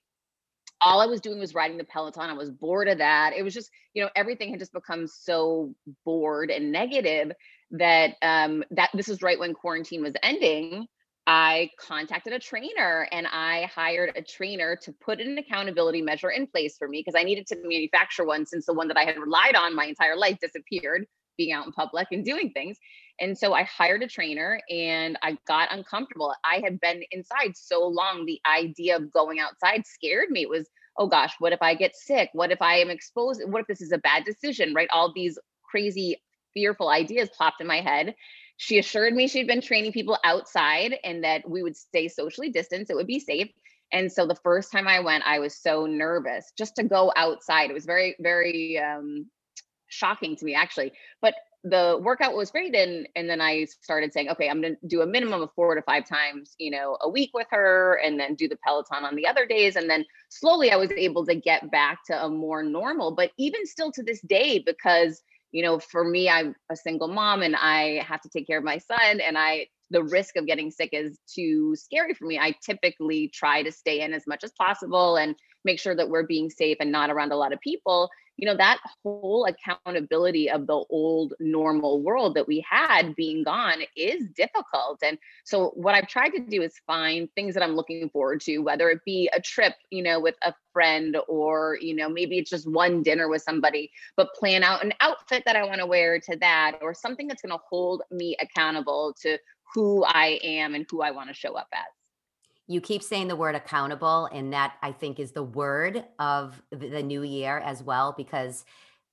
all 0.80 1.00
I 1.00 1.06
was 1.06 1.20
doing 1.20 1.38
was 1.38 1.54
riding 1.54 1.78
the 1.78 1.84
Peloton. 1.84 2.30
I 2.30 2.34
was 2.34 2.50
bored 2.50 2.88
of 2.88 2.98
that. 2.98 3.32
It 3.36 3.42
was 3.42 3.54
just, 3.54 3.70
you 3.94 4.02
know, 4.02 4.10
everything 4.14 4.50
had 4.50 4.58
just 4.58 4.72
become 4.72 5.06
so 5.06 5.74
bored 6.04 6.50
and 6.50 6.72
negative 6.72 7.32
that 7.72 8.14
um 8.22 8.64
that 8.70 8.90
this 8.94 9.08
is 9.08 9.22
right 9.22 9.38
when 9.38 9.54
quarantine 9.54 10.02
was 10.02 10.14
ending. 10.22 10.86
I 11.26 11.70
contacted 11.78 12.32
a 12.32 12.38
trainer 12.38 13.06
and 13.12 13.26
I 13.26 13.68
hired 13.74 14.12
a 14.16 14.22
trainer 14.22 14.76
to 14.76 14.92
put 14.92 15.20
an 15.20 15.36
accountability 15.36 16.00
measure 16.00 16.30
in 16.30 16.46
place 16.46 16.78
for 16.78 16.88
me 16.88 17.00
because 17.04 17.20
I 17.20 17.22
needed 17.22 17.46
to 17.48 17.56
manufacture 17.62 18.24
one 18.24 18.46
since 18.46 18.64
the 18.64 18.72
one 18.72 18.88
that 18.88 18.96
I 18.96 19.04
had 19.04 19.18
relied 19.18 19.54
on 19.54 19.74
my 19.74 19.84
entire 19.84 20.16
life 20.16 20.38
disappeared 20.40 21.06
being 21.38 21.53
out 21.53 21.64
in 21.64 21.72
public 21.72 22.09
and 22.11 22.24
doing 22.24 22.51
things. 22.51 22.77
And 23.20 23.37
so 23.37 23.55
I 23.55 23.62
hired 23.62 24.03
a 24.03 24.09
trainer 24.09 24.61
and 24.68 25.18
I 25.22 25.38
got 25.46 25.72
uncomfortable. 25.72 26.35
I 26.44 26.61
had 26.62 26.79
been 26.81 27.03
inside 27.11 27.57
so 27.57 27.87
long. 27.87 28.27
The 28.27 28.40
idea 28.46 28.96
of 28.96 29.11
going 29.11 29.40
outside 29.40 29.87
scared 29.87 30.31
me. 30.31 30.42
It 30.42 30.51
was, 30.51 30.68
oh 30.98 31.07
gosh, 31.07 31.33
what 31.38 31.53
if 31.53 31.62
I 31.62 31.74
get 31.74 31.96
sick? 31.96 32.29
What 32.35 32.53
if 32.53 32.61
I 32.61 32.77
am 32.77 32.90
exposed? 32.90 33.42
What 33.46 33.62
if 33.62 33.66
this 33.66 33.81
is 33.81 33.92
a 33.92 33.98
bad 33.98 34.24
decision? 34.24 34.74
Right? 34.74 34.88
All 34.92 35.12
these 35.12 35.38
crazy, 35.62 36.22
fearful 36.53 36.90
ideas 36.90 37.31
popped 37.37 37.61
in 37.61 37.66
my 37.66 37.81
head. 37.81 38.14
She 38.57 38.79
assured 38.79 39.14
me 39.14 39.29
she'd 39.29 39.46
been 39.46 39.61
training 39.61 39.92
people 39.92 40.18
outside 40.24 40.96
and 41.05 41.22
that 41.22 41.48
we 41.48 41.62
would 41.62 41.77
stay 41.77 42.09
socially 42.09 42.51
distanced, 42.51 42.90
it 42.90 42.96
would 42.96 43.07
be 43.07 43.20
safe. 43.20 43.48
And 43.92 44.12
so 44.12 44.27
the 44.27 44.35
first 44.35 44.70
time 44.70 44.87
I 44.87 45.01
went, 45.01 45.24
I 45.27 45.38
was 45.38 45.57
so 45.57 45.87
nervous 45.87 46.53
just 46.59 46.77
to 46.77 46.83
go 46.83 47.12
outside. 47.16 47.70
It 47.70 47.74
was 47.74 47.87
very, 47.87 48.16
very 48.20 48.79
um, 48.79 49.27
shocking 49.88 50.37
to 50.37 50.44
me 50.44 50.55
actually. 50.55 50.92
But 51.20 51.35
the 51.64 51.98
workout 52.03 52.37
was 52.37 52.51
great 52.51 52.74
and 52.74 53.09
and 53.16 53.29
then 53.29 53.40
i 53.40 53.64
started 53.64 54.12
saying 54.12 54.29
okay 54.29 54.48
i'm 54.48 54.61
going 54.61 54.77
to 54.81 54.87
do 54.87 55.03
a 55.03 55.07
minimum 55.07 55.42
of 55.42 55.51
four 55.55 55.74
to 55.74 55.83
five 55.83 56.07
times 56.07 56.55
you 56.59 56.70
know 56.70 56.96
a 57.01 57.09
week 57.09 57.31
with 57.35 57.48
her 57.51 58.01
and 58.05 58.18
then 58.18 58.35
do 58.35 58.48
the 58.48 58.59
peloton 58.64 59.05
on 59.05 59.16
the 59.16 59.27
other 59.27 59.44
days 59.44 59.74
and 59.74 59.90
then 59.90 60.05
slowly 60.29 60.70
i 60.70 60.77
was 60.77 60.90
able 60.92 61.27
to 61.27 61.35
get 61.35 61.68
back 61.70 61.98
to 62.07 62.24
a 62.24 62.29
more 62.29 62.62
normal 62.62 63.12
but 63.12 63.33
even 63.38 63.66
still 63.66 63.90
to 63.90 64.05
this 64.05 64.20
day 64.22 64.62
because 64.64 65.20
you 65.51 65.62
know 65.62 65.81
for 65.81 66.05
me 66.05 66.29
i'm 66.29 66.55
a 66.70 66.77
single 66.77 67.09
mom 67.09 67.42
and 67.42 67.57
i 67.57 68.01
have 68.07 68.20
to 68.20 68.29
take 68.29 68.46
care 68.46 68.59
of 68.59 68.64
my 68.64 68.79
son 68.79 69.20
and 69.20 69.37
i 69.37 69.66
the 69.90 70.05
risk 70.05 70.37
of 70.37 70.46
getting 70.46 70.70
sick 70.70 70.90
is 70.92 71.18
too 71.27 71.74
scary 71.74 72.14
for 72.14 72.27
me 72.27 72.38
i 72.38 72.55
typically 72.64 73.29
try 73.35 73.64
to 73.64 73.72
stay 73.72 74.01
in 74.03 74.14
as 74.14 74.27
much 74.29 74.44
as 74.44 74.53
possible 74.53 75.16
and 75.16 75.35
make 75.64 75.78
sure 75.78 75.94
that 75.94 76.08
we're 76.08 76.26
being 76.26 76.50
safe 76.50 76.76
and 76.80 76.92
not 76.92 77.10
around 77.10 77.32
a 77.32 77.36
lot 77.36 77.52
of 77.52 77.60
people 77.60 78.10
you 78.38 78.46
know 78.46 78.56
that 78.56 78.78
whole 79.02 79.46
accountability 79.46 80.48
of 80.48 80.66
the 80.66 80.84
old 80.88 81.34
normal 81.40 82.00
world 82.00 82.34
that 82.34 82.46
we 82.46 82.64
had 82.68 83.14
being 83.16 83.42
gone 83.42 83.82
is 83.96 84.28
difficult. 84.28 85.00
And 85.02 85.18
so 85.44 85.70
what 85.74 85.94
i've 85.94 86.06
tried 86.06 86.30
to 86.30 86.40
do 86.40 86.62
is 86.62 86.80
find 86.86 87.28
things 87.34 87.54
that 87.54 87.62
i'm 87.62 87.74
looking 87.74 88.08
forward 88.10 88.40
to 88.42 88.58
whether 88.58 88.88
it 88.90 89.04
be 89.04 89.28
a 89.34 89.40
trip 89.40 89.74
you 89.90 90.02
know 90.02 90.20
with 90.20 90.36
a 90.42 90.54
friend 90.72 91.16
or 91.26 91.78
you 91.80 91.94
know 91.94 92.08
maybe 92.08 92.38
it's 92.38 92.50
just 92.50 92.70
one 92.70 93.02
dinner 93.02 93.28
with 93.28 93.42
somebody 93.42 93.90
but 94.16 94.32
plan 94.34 94.62
out 94.62 94.84
an 94.84 94.92
outfit 95.00 95.42
that 95.44 95.56
i 95.56 95.64
want 95.64 95.80
to 95.80 95.86
wear 95.86 96.20
to 96.20 96.36
that 96.36 96.78
or 96.80 96.94
something 96.94 97.26
that's 97.26 97.42
going 97.42 97.50
to 97.50 97.62
hold 97.68 98.02
me 98.10 98.36
accountable 98.40 99.14
to 99.20 99.36
who 99.74 100.04
i 100.04 100.38
am 100.44 100.74
and 100.74 100.86
who 100.90 101.02
i 101.02 101.10
want 101.10 101.28
to 101.28 101.34
show 101.34 101.54
up 101.54 101.68
as 101.72 101.97
you 102.68 102.81
keep 102.81 103.02
saying 103.02 103.28
the 103.28 103.35
word 103.35 103.54
accountable, 103.54 104.28
and 104.33 104.52
that 104.52 104.74
I 104.83 104.92
think 104.92 105.18
is 105.18 105.33
the 105.33 105.42
word 105.42 106.04
of 106.18 106.62
the 106.70 107.02
new 107.02 107.22
year 107.22 107.59
as 107.59 107.83
well, 107.83 108.14
because 108.16 108.64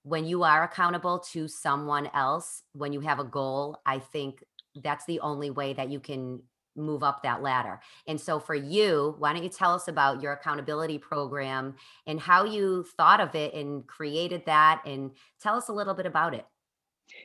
when 0.03 0.25
you 0.25 0.43
are 0.43 0.63
accountable 0.63 1.19
to 1.31 1.47
someone 1.47 2.09
else, 2.13 2.61
when 2.73 2.93
you 2.93 2.99
have 2.99 3.19
a 3.19 3.23
goal, 3.23 3.79
I 3.85 3.97
think 3.97 4.43
that's 4.83 5.05
the 5.05 5.21
only 5.21 5.49
way 5.49 5.73
that 5.73 5.89
you 5.89 5.99
can 5.99 6.43
move 6.75 7.01
up 7.01 7.23
that 7.23 7.41
ladder. 7.41 7.79
And 8.05 8.19
so 8.19 8.37
for 8.37 8.53
you, 8.53 9.15
why 9.17 9.31
don't 9.31 9.41
you 9.41 9.49
tell 9.49 9.73
us 9.73 9.87
about 9.87 10.21
your 10.21 10.33
accountability 10.33 10.97
program 10.97 11.75
and 12.05 12.19
how 12.19 12.43
you 12.43 12.85
thought 12.97 13.21
of 13.21 13.33
it 13.33 13.53
and 13.53 13.87
created 13.87 14.43
that 14.45 14.81
and 14.85 15.11
tell 15.41 15.55
us 15.55 15.69
a 15.69 15.73
little 15.73 15.93
bit 15.93 16.05
about 16.05 16.33
it. 16.33 16.45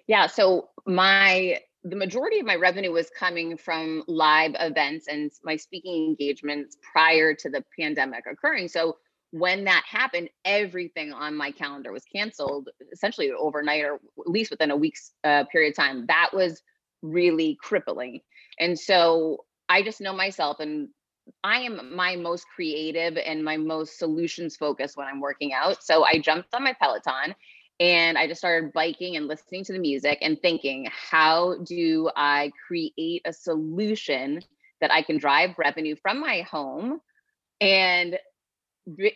Yeah, 0.06 0.28
so 0.28 0.68
my 0.86 1.58
the 1.84 1.96
majority 1.96 2.38
of 2.38 2.46
my 2.46 2.56
revenue 2.56 2.92
was 2.92 3.10
coming 3.18 3.56
from 3.56 4.02
live 4.06 4.52
events 4.60 5.08
and 5.08 5.30
my 5.44 5.56
speaking 5.56 6.06
engagements 6.08 6.76
prior 6.92 7.34
to 7.34 7.48
the 7.48 7.64
pandemic 7.78 8.24
occurring. 8.30 8.68
So 8.68 8.98
when 9.30 9.64
that 9.64 9.84
happened, 9.86 10.28
everything 10.44 11.12
on 11.12 11.36
my 11.36 11.52
calendar 11.52 11.92
was 11.92 12.04
canceled 12.04 12.68
essentially 12.92 13.30
overnight 13.30 13.84
or 13.84 13.94
at 13.94 14.26
least 14.26 14.50
within 14.50 14.70
a 14.70 14.76
week's 14.76 15.12
uh, 15.24 15.44
period 15.44 15.70
of 15.70 15.76
time. 15.76 16.04
That 16.08 16.30
was 16.32 16.62
really 17.00 17.56
crippling. 17.62 18.20
And 18.58 18.78
so 18.78 19.44
I 19.68 19.82
just 19.82 20.00
know 20.00 20.12
myself 20.12 20.60
and 20.60 20.88
I 21.44 21.60
am 21.60 21.94
my 21.94 22.16
most 22.16 22.44
creative 22.54 23.16
and 23.16 23.44
my 23.44 23.56
most 23.56 23.98
solutions 23.98 24.56
focused 24.56 24.96
when 24.96 25.06
I'm 25.06 25.20
working 25.20 25.52
out. 25.52 25.82
So 25.82 26.04
I 26.04 26.18
jumped 26.18 26.52
on 26.54 26.64
my 26.64 26.74
Peloton 26.80 27.34
and 27.80 28.18
I 28.18 28.26
just 28.26 28.40
started 28.40 28.74
biking 28.74 29.16
and 29.16 29.26
listening 29.26 29.64
to 29.64 29.72
the 29.72 29.78
music 29.78 30.18
and 30.20 30.40
thinking, 30.40 30.86
how 30.92 31.56
do 31.64 32.10
I 32.14 32.52
create 32.66 33.22
a 33.24 33.32
solution 33.32 34.42
that 34.82 34.92
I 34.92 35.02
can 35.02 35.18
drive 35.18 35.54
revenue 35.58 35.96
from 35.96 36.20
my 36.20 36.42
home 36.42 37.00
and 37.60 38.18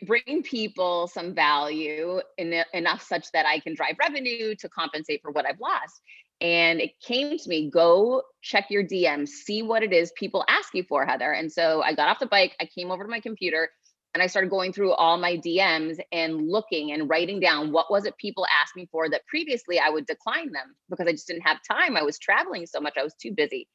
bring 0.06 0.42
people 0.42 1.08
some 1.08 1.34
value 1.34 2.20
in, 2.38 2.64
enough 2.72 3.02
such 3.02 3.30
that 3.32 3.46
I 3.46 3.60
can 3.60 3.74
drive 3.74 3.96
revenue 4.00 4.54
to 4.56 4.68
compensate 4.68 5.20
for 5.22 5.30
what 5.30 5.46
I've 5.46 5.60
lost. 5.60 6.00
And 6.40 6.80
it 6.80 7.00
came 7.00 7.36
to 7.36 7.48
me, 7.48 7.70
go 7.70 8.22
check 8.42 8.70
your 8.70 8.84
DMs, 8.84 9.28
see 9.28 9.62
what 9.62 9.82
it 9.82 9.92
is 9.92 10.12
people 10.16 10.44
ask 10.48 10.74
you 10.74 10.84
for, 10.84 11.06
Heather. 11.06 11.32
And 11.32 11.50
so 11.50 11.82
I 11.82 11.94
got 11.94 12.08
off 12.08 12.18
the 12.18 12.26
bike, 12.26 12.54
I 12.60 12.66
came 12.66 12.90
over 12.90 13.04
to 13.04 13.10
my 13.10 13.20
computer, 13.20 13.70
and 14.14 14.22
I 14.22 14.28
started 14.28 14.48
going 14.48 14.72
through 14.72 14.92
all 14.92 15.18
my 15.18 15.36
DMs 15.36 15.98
and 16.12 16.48
looking 16.48 16.92
and 16.92 17.10
writing 17.10 17.40
down 17.40 17.72
what 17.72 17.90
was 17.90 18.06
it 18.06 18.16
people 18.16 18.46
asked 18.62 18.76
me 18.76 18.88
for 18.90 19.10
that 19.10 19.26
previously 19.26 19.80
I 19.80 19.90
would 19.90 20.06
decline 20.06 20.52
them 20.52 20.76
because 20.88 21.08
I 21.08 21.12
just 21.12 21.26
didn't 21.26 21.42
have 21.42 21.58
time. 21.68 21.96
I 21.96 22.02
was 22.02 22.18
traveling 22.18 22.66
so 22.66 22.80
much, 22.80 22.94
I 22.96 23.02
was 23.02 23.14
too 23.14 23.32
busy. 23.32 23.68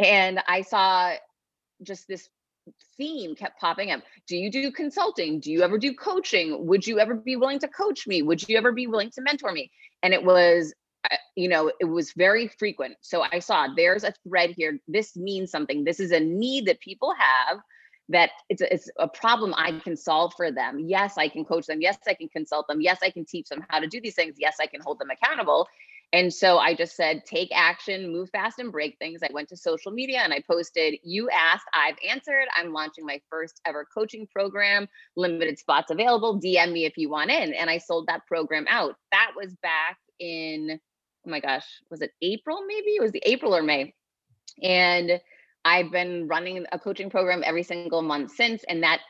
And 0.00 0.40
I 0.48 0.62
saw 0.62 1.12
just 1.82 2.08
this 2.08 2.28
theme 2.96 3.36
kept 3.36 3.60
popping 3.60 3.92
up. 3.92 4.02
Do 4.26 4.36
you 4.36 4.50
do 4.50 4.72
consulting? 4.72 5.38
Do 5.38 5.52
you 5.52 5.62
ever 5.62 5.78
do 5.78 5.94
coaching? 5.94 6.66
Would 6.66 6.84
you 6.86 6.98
ever 6.98 7.14
be 7.14 7.36
willing 7.36 7.60
to 7.60 7.68
coach 7.68 8.08
me? 8.08 8.22
Would 8.22 8.48
you 8.48 8.58
ever 8.58 8.72
be 8.72 8.88
willing 8.88 9.10
to 9.12 9.22
mentor 9.22 9.52
me? 9.52 9.70
And 10.02 10.12
it 10.12 10.24
was 10.24 10.74
uh, 11.08 11.16
you 11.36 11.48
know, 11.48 11.70
it 11.78 11.84
was 11.84 12.12
very 12.12 12.48
frequent. 12.48 12.96
So 13.02 13.22
I 13.30 13.38
saw 13.38 13.68
there's 13.76 14.02
a 14.02 14.12
thread 14.28 14.54
here. 14.56 14.80
This 14.88 15.16
means 15.16 15.52
something. 15.52 15.84
This 15.84 16.00
is 16.00 16.10
a 16.10 16.18
need 16.18 16.66
that 16.66 16.80
people 16.80 17.14
have 17.16 17.60
that 18.08 18.30
it's 18.48 18.62
a, 18.62 18.72
it's 18.72 18.90
a 18.98 19.08
problem 19.08 19.54
I 19.56 19.72
can 19.80 19.96
solve 19.96 20.32
for 20.36 20.52
them. 20.52 20.78
Yes, 20.78 21.18
I 21.18 21.28
can 21.28 21.44
coach 21.44 21.66
them. 21.66 21.80
Yes, 21.80 21.98
I 22.06 22.14
can 22.14 22.28
consult 22.28 22.68
them. 22.68 22.80
Yes, 22.80 22.98
I 23.02 23.10
can 23.10 23.24
teach 23.24 23.48
them 23.48 23.64
how 23.68 23.80
to 23.80 23.86
do 23.86 24.00
these 24.00 24.14
things. 24.14 24.36
Yes, 24.38 24.56
I 24.60 24.66
can 24.66 24.80
hold 24.80 24.98
them 24.98 25.10
accountable. 25.10 25.68
And 26.12 26.32
so 26.32 26.58
I 26.58 26.74
just 26.74 26.94
said, 26.94 27.24
take 27.26 27.50
action, 27.52 28.12
move 28.12 28.30
fast, 28.30 28.60
and 28.60 28.70
break 28.70 28.96
things. 28.98 29.22
I 29.22 29.32
went 29.32 29.48
to 29.48 29.56
social 29.56 29.90
media 29.90 30.20
and 30.20 30.32
I 30.32 30.42
posted, 30.48 30.94
You 31.02 31.28
asked, 31.30 31.66
I've 31.74 31.96
answered. 32.08 32.46
I'm 32.56 32.72
launching 32.72 33.04
my 33.04 33.20
first 33.28 33.60
ever 33.66 33.86
coaching 33.92 34.26
program, 34.28 34.88
limited 35.16 35.58
spots 35.58 35.90
available. 35.90 36.40
DM 36.40 36.72
me 36.72 36.84
if 36.84 36.96
you 36.96 37.10
want 37.10 37.30
in. 37.30 37.54
And 37.54 37.68
I 37.68 37.78
sold 37.78 38.06
that 38.06 38.24
program 38.26 38.66
out. 38.68 38.94
That 39.10 39.32
was 39.36 39.52
back 39.62 39.98
in, 40.20 40.78
oh 41.26 41.30
my 41.30 41.40
gosh, 41.40 41.66
was 41.90 42.00
it 42.02 42.12
April 42.22 42.64
maybe? 42.66 42.92
It 42.92 43.02
was 43.02 43.12
the 43.12 43.22
April 43.28 43.54
or 43.54 43.62
May. 43.62 43.92
And 44.62 45.20
I've 45.66 45.90
been 45.90 46.28
running 46.28 46.64
a 46.70 46.78
coaching 46.78 47.10
program 47.10 47.42
every 47.44 47.64
single 47.64 48.00
month 48.00 48.30
since, 48.30 48.62
and 48.68 48.84
that 48.84 49.00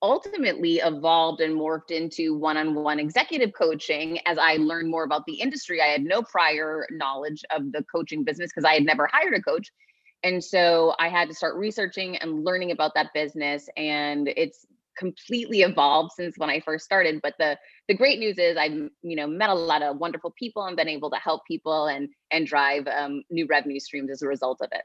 ultimately 0.00 0.76
evolved 0.76 1.42
and 1.42 1.54
morphed 1.54 1.90
into 1.90 2.34
one 2.34 2.56
on 2.56 2.74
one 2.74 2.98
executive 2.98 3.52
coaching 3.52 4.18
as 4.24 4.38
I 4.38 4.56
learned 4.56 4.90
more 4.90 5.04
about 5.04 5.26
the 5.26 5.34
industry. 5.34 5.82
I 5.82 5.88
had 5.88 6.02
no 6.02 6.22
prior 6.22 6.86
knowledge 6.90 7.44
of 7.50 7.70
the 7.70 7.84
coaching 7.94 8.24
business 8.24 8.50
because 8.50 8.64
I 8.64 8.72
had 8.72 8.84
never 8.84 9.06
hired 9.12 9.34
a 9.34 9.42
coach. 9.42 9.70
And 10.22 10.42
so 10.42 10.94
I 10.98 11.10
had 11.10 11.28
to 11.28 11.34
start 11.34 11.56
researching 11.56 12.16
and 12.16 12.44
learning 12.44 12.70
about 12.70 12.94
that 12.94 13.12
business. 13.12 13.68
And 13.76 14.28
it's 14.36 14.64
completely 14.96 15.60
evolved 15.60 16.12
since 16.12 16.38
when 16.38 16.48
I 16.48 16.60
first 16.60 16.86
started. 16.86 17.20
But 17.22 17.34
the 17.38 17.58
the 17.88 17.94
great 17.94 18.18
news 18.18 18.38
is 18.38 18.56
I've 18.56 18.72
you 18.72 19.16
know 19.16 19.26
met 19.26 19.50
a 19.50 19.54
lot 19.54 19.82
of 19.82 19.98
wonderful 19.98 20.32
people 20.38 20.64
and 20.64 20.78
been 20.78 20.88
able 20.88 21.10
to 21.10 21.18
help 21.18 21.42
people 21.46 21.88
and 21.88 22.08
and 22.30 22.46
drive 22.46 22.86
um, 22.86 23.22
new 23.28 23.46
revenue 23.46 23.80
streams 23.80 24.10
as 24.10 24.22
a 24.22 24.26
result 24.26 24.62
of 24.62 24.70
it. 24.72 24.82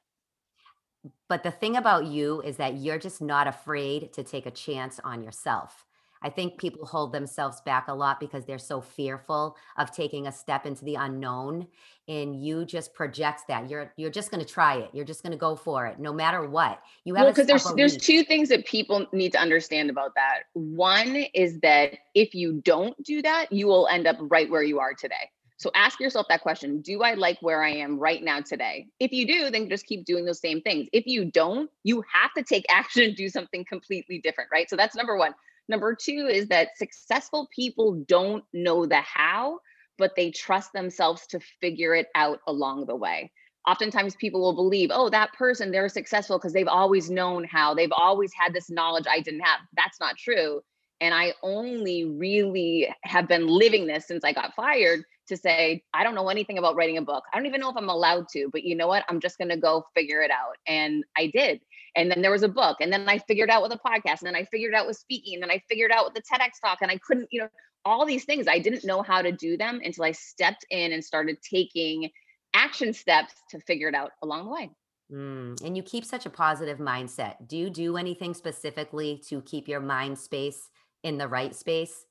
But 1.29 1.43
the 1.43 1.51
thing 1.51 1.77
about 1.77 2.05
you 2.05 2.41
is 2.41 2.57
that 2.57 2.75
you're 2.75 2.99
just 2.99 3.21
not 3.21 3.47
afraid 3.47 4.13
to 4.13 4.23
take 4.23 4.45
a 4.45 4.51
chance 4.51 4.99
on 5.03 5.23
yourself. 5.23 5.85
I 6.23 6.29
think 6.29 6.59
people 6.59 6.85
hold 6.85 7.13
themselves 7.13 7.61
back 7.61 7.87
a 7.87 7.93
lot 7.93 8.19
because 8.19 8.45
they're 8.45 8.59
so 8.59 8.79
fearful 8.79 9.57
of 9.77 9.91
taking 9.91 10.27
a 10.27 10.31
step 10.31 10.65
into 10.65 10.85
the 10.85 10.95
unknown 10.95 11.67
and 12.07 12.43
you 12.43 12.63
just 12.65 12.93
project 12.93 13.41
that 13.47 13.69
you're 13.69 13.91
you're 13.97 14.11
just 14.11 14.29
going 14.29 14.43
to 14.43 14.53
try 14.53 14.75
it. 14.75 14.91
You're 14.93 15.05
just 15.05 15.23
going 15.23 15.31
to 15.31 15.37
go 15.37 15.55
for 15.55 15.87
it 15.87 15.99
no 15.99 16.13
matter 16.13 16.47
what. 16.47 16.79
You 17.05 17.15
have 17.15 17.25
well, 17.25 17.33
cuz 17.33 17.47
there's 17.47 17.65
there's 17.73 17.97
two 17.97 18.23
things 18.23 18.49
that 18.49 18.65
people 18.65 19.07
need 19.11 19.31
to 19.31 19.39
understand 19.39 19.89
about 19.89 20.13
that. 20.15 20.43
One 20.53 21.15
is 21.33 21.59
that 21.61 21.93
if 22.13 22.35
you 22.35 22.61
don't 22.61 23.01
do 23.03 23.21
that, 23.23 23.51
you 23.51 23.65
will 23.67 23.87
end 23.87 24.05
up 24.05 24.17
right 24.19 24.49
where 24.49 24.63
you 24.63 24.79
are 24.79 24.93
today. 24.93 25.31
So 25.61 25.69
ask 25.75 25.99
yourself 25.99 26.25
that 26.29 26.41
question 26.41 26.81
Do 26.81 27.03
I 27.03 27.13
like 27.13 27.37
where 27.41 27.63
I 27.63 27.69
am 27.69 27.99
right 27.99 28.23
now 28.23 28.41
today? 28.41 28.87
If 28.99 29.11
you 29.11 29.27
do, 29.27 29.51
then 29.51 29.69
just 29.69 29.85
keep 29.85 30.05
doing 30.05 30.25
those 30.25 30.41
same 30.41 30.59
things. 30.59 30.87
If 30.91 31.05
you 31.05 31.25
don't, 31.25 31.69
you 31.83 32.03
have 32.11 32.33
to 32.35 32.43
take 32.43 32.65
action 32.69 33.03
and 33.03 33.15
do 33.15 33.29
something 33.29 33.63
completely 33.65 34.19
different, 34.19 34.49
right? 34.51 34.67
So 34.67 34.75
that's 34.75 34.95
number 34.95 35.15
one. 35.15 35.35
Number 35.69 35.95
two 35.95 36.27
is 36.29 36.47
that 36.47 36.77
successful 36.77 37.47
people 37.55 38.03
don't 38.07 38.43
know 38.53 38.87
the 38.87 39.01
how, 39.01 39.59
but 39.99 40.15
they 40.15 40.31
trust 40.31 40.73
themselves 40.73 41.27
to 41.27 41.39
figure 41.61 41.93
it 41.93 42.07
out 42.15 42.39
along 42.47 42.87
the 42.87 42.95
way. 42.95 43.31
Oftentimes, 43.67 44.15
people 44.15 44.41
will 44.41 44.55
believe, 44.55 44.89
oh, 44.91 45.11
that 45.11 45.31
person, 45.33 45.69
they're 45.69 45.89
successful 45.89 46.39
because 46.39 46.53
they've 46.53 46.67
always 46.67 47.11
known 47.11 47.43
how, 47.43 47.75
they've 47.75 47.93
always 47.95 48.31
had 48.33 48.51
this 48.51 48.71
knowledge 48.71 49.05
I 49.07 49.19
didn't 49.19 49.41
have. 49.41 49.59
That's 49.77 49.99
not 49.99 50.17
true. 50.17 50.61
And 50.99 51.13
I 51.13 51.33
only 51.43 52.05
really 52.05 52.87
have 53.03 53.27
been 53.27 53.45
living 53.45 53.85
this 53.85 54.07
since 54.07 54.23
I 54.23 54.33
got 54.33 54.55
fired 54.55 55.03
to 55.31 55.37
say, 55.37 55.83
I 55.93 56.03
don't 56.03 56.13
know 56.13 56.29
anything 56.29 56.57
about 56.57 56.75
writing 56.75 56.97
a 56.97 57.01
book. 57.01 57.23
I 57.33 57.37
don't 57.37 57.45
even 57.45 57.61
know 57.61 57.69
if 57.69 57.77
I'm 57.77 57.89
allowed 57.89 58.27
to, 58.33 58.49
but 58.51 58.63
you 58.63 58.75
know 58.75 58.87
what? 58.87 59.05
I'm 59.09 59.19
just 59.19 59.37
going 59.37 59.49
to 59.49 59.57
go 59.57 59.85
figure 59.95 60.21
it 60.21 60.29
out. 60.29 60.57
And 60.67 61.03
I 61.17 61.27
did. 61.27 61.61
And 61.95 62.11
then 62.11 62.21
there 62.21 62.31
was 62.31 62.43
a 62.43 62.49
book. 62.49 62.77
And 62.81 62.91
then 62.91 63.07
I 63.07 63.17
figured 63.17 63.49
out 63.49 63.63
with 63.63 63.71
a 63.71 63.79
podcast. 63.79 64.19
And 64.19 64.27
then 64.27 64.35
I 64.35 64.43
figured 64.43 64.73
out 64.73 64.87
with 64.87 64.97
speaking. 64.97 65.35
And 65.35 65.43
then 65.43 65.51
I 65.51 65.61
figured 65.69 65.91
out 65.91 66.05
with 66.05 66.13
the 66.13 66.21
TEDx 66.21 66.59
talk. 66.61 66.79
And 66.81 66.91
I 66.91 66.97
couldn't, 66.97 67.29
you 67.31 67.41
know, 67.41 67.47
all 67.85 68.05
these 68.05 68.25
things. 68.25 68.47
I 68.47 68.59
didn't 68.59 68.85
know 68.85 69.01
how 69.01 69.21
to 69.21 69.31
do 69.31 69.57
them 69.57 69.81
until 69.83 70.03
I 70.03 70.11
stepped 70.11 70.65
in 70.69 70.91
and 70.91 71.03
started 71.03 71.37
taking 71.41 72.09
action 72.53 72.93
steps 72.93 73.33
to 73.49 73.59
figure 73.61 73.87
it 73.87 73.95
out 73.95 74.11
along 74.21 74.45
the 74.45 74.51
way. 74.51 74.69
Mm, 75.11 75.61
and 75.63 75.75
you 75.75 75.83
keep 75.83 76.05
such 76.05 76.25
a 76.25 76.29
positive 76.29 76.77
mindset. 76.77 77.47
Do 77.47 77.57
you 77.57 77.69
do 77.69 77.97
anything 77.97 78.33
specifically 78.33 79.21
to 79.27 79.41
keep 79.41 79.67
your 79.67 79.81
mind 79.81 80.17
space 80.17 80.69
in 81.03 81.17
the 81.17 81.27
right 81.27 81.55
space? 81.55 82.05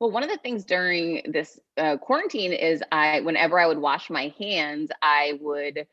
Well, 0.00 0.10
one 0.10 0.22
of 0.22 0.30
the 0.30 0.38
things 0.38 0.64
during 0.64 1.30
this 1.30 1.60
uh, 1.76 1.98
quarantine 1.98 2.54
is 2.54 2.82
I, 2.90 3.20
whenever 3.20 3.60
I 3.60 3.66
would 3.66 3.78
wash 3.78 4.08
my 4.08 4.32
hands, 4.38 4.90
I 5.02 5.38
would 5.42 5.86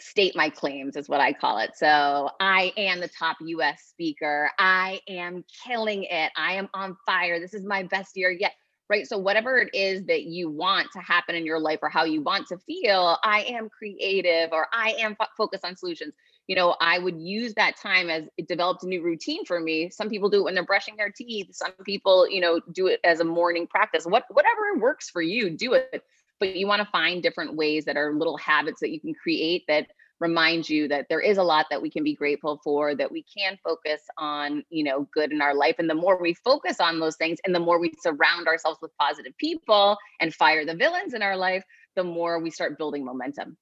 state 0.00 0.34
my 0.34 0.50
claims, 0.50 0.96
is 0.96 1.08
what 1.08 1.20
I 1.20 1.32
call 1.32 1.58
it. 1.58 1.70
So 1.76 2.30
I 2.40 2.72
am 2.76 2.98
the 3.00 3.08
top 3.08 3.36
US 3.40 3.82
speaker. 3.84 4.50
I 4.58 5.00
am 5.08 5.44
killing 5.64 6.04
it. 6.04 6.32
I 6.36 6.54
am 6.54 6.68
on 6.74 6.96
fire. 7.06 7.38
This 7.38 7.54
is 7.54 7.64
my 7.64 7.84
best 7.84 8.16
year 8.16 8.32
yet. 8.32 8.52
Right. 8.88 9.06
So, 9.06 9.18
whatever 9.18 9.58
it 9.58 9.74
is 9.74 10.04
that 10.06 10.24
you 10.24 10.48
want 10.48 10.88
to 10.92 11.00
happen 11.00 11.34
in 11.34 11.44
your 11.44 11.58
life 11.58 11.80
or 11.82 11.88
how 11.88 12.04
you 12.04 12.22
want 12.22 12.46
to 12.48 12.58
feel, 12.58 13.18
I 13.24 13.42
am 13.42 13.68
creative 13.68 14.52
or 14.52 14.68
I 14.72 14.92
am 15.00 15.16
focused 15.36 15.64
on 15.64 15.76
solutions 15.76 16.14
you 16.46 16.54
know, 16.54 16.76
I 16.80 16.98
would 16.98 17.20
use 17.20 17.54
that 17.54 17.76
time 17.76 18.08
as 18.08 18.24
it 18.36 18.46
developed 18.46 18.84
a 18.84 18.88
new 18.88 19.02
routine 19.02 19.44
for 19.44 19.58
me. 19.58 19.90
Some 19.90 20.08
people 20.08 20.30
do 20.30 20.40
it 20.40 20.44
when 20.44 20.54
they're 20.54 20.64
brushing 20.64 20.96
their 20.96 21.10
teeth. 21.10 21.48
Some 21.52 21.72
people, 21.84 22.28
you 22.28 22.40
know, 22.40 22.60
do 22.72 22.86
it 22.86 23.00
as 23.04 23.20
a 23.20 23.24
morning 23.24 23.66
practice. 23.66 24.04
What 24.04 24.24
whatever 24.30 24.78
works 24.78 25.10
for 25.10 25.22
you, 25.22 25.50
do 25.50 25.74
it. 25.74 26.02
But 26.38 26.54
you 26.54 26.66
want 26.66 26.82
to 26.82 26.88
find 26.90 27.22
different 27.22 27.56
ways 27.56 27.86
that 27.86 27.96
are 27.96 28.12
little 28.12 28.36
habits 28.36 28.80
that 28.80 28.90
you 28.90 29.00
can 29.00 29.14
create 29.14 29.64
that 29.68 29.86
remind 30.20 30.68
you 30.68 30.88
that 30.88 31.06
there 31.08 31.20
is 31.20 31.38
a 31.38 31.42
lot 31.42 31.66
that 31.70 31.82
we 31.82 31.90
can 31.90 32.02
be 32.02 32.14
grateful 32.14 32.60
for 32.64 32.94
that 32.94 33.10
we 33.10 33.22
can 33.24 33.58
focus 33.62 34.00
on 34.16 34.62
you 34.70 34.82
know 34.82 35.06
good 35.12 35.30
in 35.30 35.42
our 35.42 35.54
life 35.54 35.76
and 35.78 35.90
the 35.90 35.94
more 35.94 36.20
we 36.20 36.32
focus 36.32 36.80
on 36.80 36.98
those 36.98 37.16
things 37.16 37.38
and 37.44 37.54
the 37.54 37.60
more 37.60 37.78
we 37.78 37.92
surround 38.00 38.46
ourselves 38.46 38.78
with 38.80 38.90
positive 38.98 39.36
people 39.38 39.96
and 40.20 40.34
fire 40.34 40.64
the 40.64 40.74
villains 40.74 41.12
in 41.12 41.22
our 41.22 41.36
life 41.36 41.62
the 41.96 42.04
more 42.04 42.38
we 42.38 42.50
start 42.50 42.78
building 42.78 43.04
momentum 43.04 43.56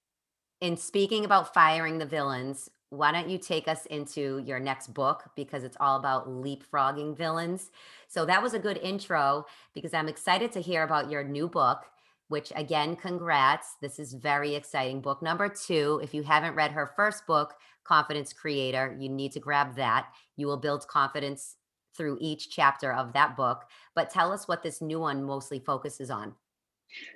in 0.64 0.79
speaking 0.79 1.27
about 1.27 1.53
firing 1.53 1.98
the 1.98 2.07
villains 2.07 2.70
why 2.88 3.12
don't 3.12 3.29
you 3.29 3.38
take 3.38 3.66
us 3.68 3.85
into 3.87 4.42
your 4.46 4.59
next 4.61 4.94
book 4.94 5.24
because 5.37 5.64
it's 5.64 5.77
all 5.79 5.98
about 5.98 6.27
leapfrogging 6.27 7.14
villains 7.14 7.70
so 8.09 8.24
that 8.24 8.42
was 8.42 8.55
a 8.55 8.59
good 8.59 8.79
intro 8.79 9.44
because 9.74 9.92
i'm 9.92 10.09
excited 10.09 10.50
to 10.50 10.62
hear 10.62 10.83
about 10.83 11.11
your 11.11 11.22
new 11.22 11.46
book 11.48 11.85
which 12.29 12.53
again, 12.57 12.96
congrats. 12.96 13.77
This 13.81 13.98
is 13.98 14.14
very 14.14 14.55
exciting. 14.55 15.00
Book 15.03 15.22
number 15.22 15.48
two. 15.48 16.00
If 16.03 16.14
you 16.14 16.22
haven't 16.22 16.55
read 16.55 16.72
her 16.72 16.92
first 16.96 17.27
book, 17.27 17.55
Confidence 17.85 18.33
Creator, 18.33 18.96
you 18.98 19.11
need 19.11 19.33
to 19.33 19.40
grab 19.40 19.77
that. 19.77 20.09
You 20.37 20.46
will 20.46 20.57
build 20.57 20.88
confidence 20.88 21.57
through 21.94 22.18
each 22.20 22.50
chapter 22.50 22.92
of 22.92 23.12
that 23.12 23.37
book. 23.37 23.64
But 23.94 24.11
tell 24.11 24.33
us 24.33 24.48
what 24.48 24.62
this 24.62 24.81
new 24.81 25.00
one 25.00 25.22
mostly 25.22 25.61
focuses 25.61 26.11
on. 26.11 26.35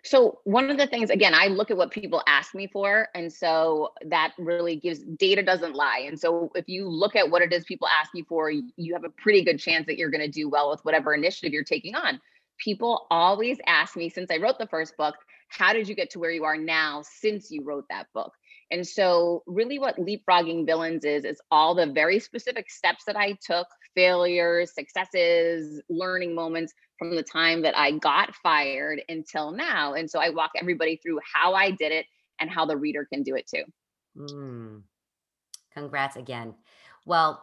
So, 0.03 0.41
one 0.45 0.71
of 0.71 0.77
the 0.77 0.87
things, 0.87 1.11
again, 1.11 1.35
I 1.35 1.47
look 1.47 1.71
at 1.71 1.77
what 1.77 1.91
people 1.91 2.23
ask 2.27 2.55
me 2.55 2.67
for. 2.67 3.09
And 3.15 3.33
so 3.33 3.91
that 4.07 4.33
really 4.39 4.77
gives 4.77 5.01
data 5.01 5.43
doesn't 5.43 5.75
lie. 5.75 6.05
And 6.07 6.19
so, 6.19 6.51
if 6.55 6.69
you 6.69 6.89
look 6.89 7.17
at 7.17 7.31
what 7.31 7.43
it 7.43 7.53
is 7.53 7.65
people 7.65 7.89
ask 7.89 8.11
you 8.15 8.25
for, 8.29 8.51
you 8.51 8.93
have 8.95 9.05
a 9.05 9.11
pretty 9.11 9.45
good 9.45 9.59
chance 9.59 9.87
that 9.87 9.99
you're 9.99 10.11
going 10.11 10.25
to 10.25 10.31
do 10.31 10.49
well 10.49 10.71
with 10.71 10.85
whatever 10.85 11.15
initiative 11.15 11.53
you're 11.53 11.65
taking 11.65 11.95
on 11.95 12.21
people 12.59 13.07
always 13.11 13.59
ask 13.67 13.97
me 13.97 14.09
since 14.09 14.31
I 14.31 14.37
wrote 14.37 14.59
the 14.59 14.67
first 14.67 14.97
book, 14.97 15.15
how 15.49 15.73
did 15.73 15.89
you 15.89 15.95
get 15.95 16.11
to 16.11 16.19
where 16.19 16.31
you 16.31 16.45
are 16.45 16.57
now 16.57 17.03
since 17.03 17.51
you 17.51 17.63
wrote 17.65 17.87
that 17.89 18.07
book? 18.13 18.35
And 18.71 18.87
so, 18.87 19.43
really, 19.47 19.79
what 19.79 19.97
leapfrogging 19.97 20.67
villains 20.67 21.05
is, 21.05 21.25
is 21.25 21.41
all 21.51 21.75
the 21.75 21.87
very 21.87 22.21
specific 22.21 22.71
steps 22.71 23.05
that 23.07 23.17
I 23.17 23.39
took, 23.45 23.67
failures, 23.95 24.75
successes, 24.75 25.83
learning 25.89 26.35
moments 26.35 26.73
from 26.99 27.17
the 27.17 27.23
time 27.23 27.63
that 27.63 27.77
I 27.77 27.93
got 27.93 28.35
fired 28.37 29.01
until 29.09 29.53
now. 29.53 29.95
And 29.95 30.11
so, 30.11 30.21
I 30.21 30.31
walk 30.31 30.51
everybody 30.57 31.01
through 31.03 31.21
how 31.35 31.55
I 31.55 31.71
did 31.71 31.93
it 31.93 32.07
and 32.41 32.51
how 32.51 32.67
the 32.67 32.77
reader 32.77 33.07
can 33.11 33.23
do 33.23 33.35
it 33.37 33.47
too. 33.47 33.65
Mm. 34.17 34.83
Congrats 35.73 36.17
again. 36.17 36.55
Well, 37.07 37.43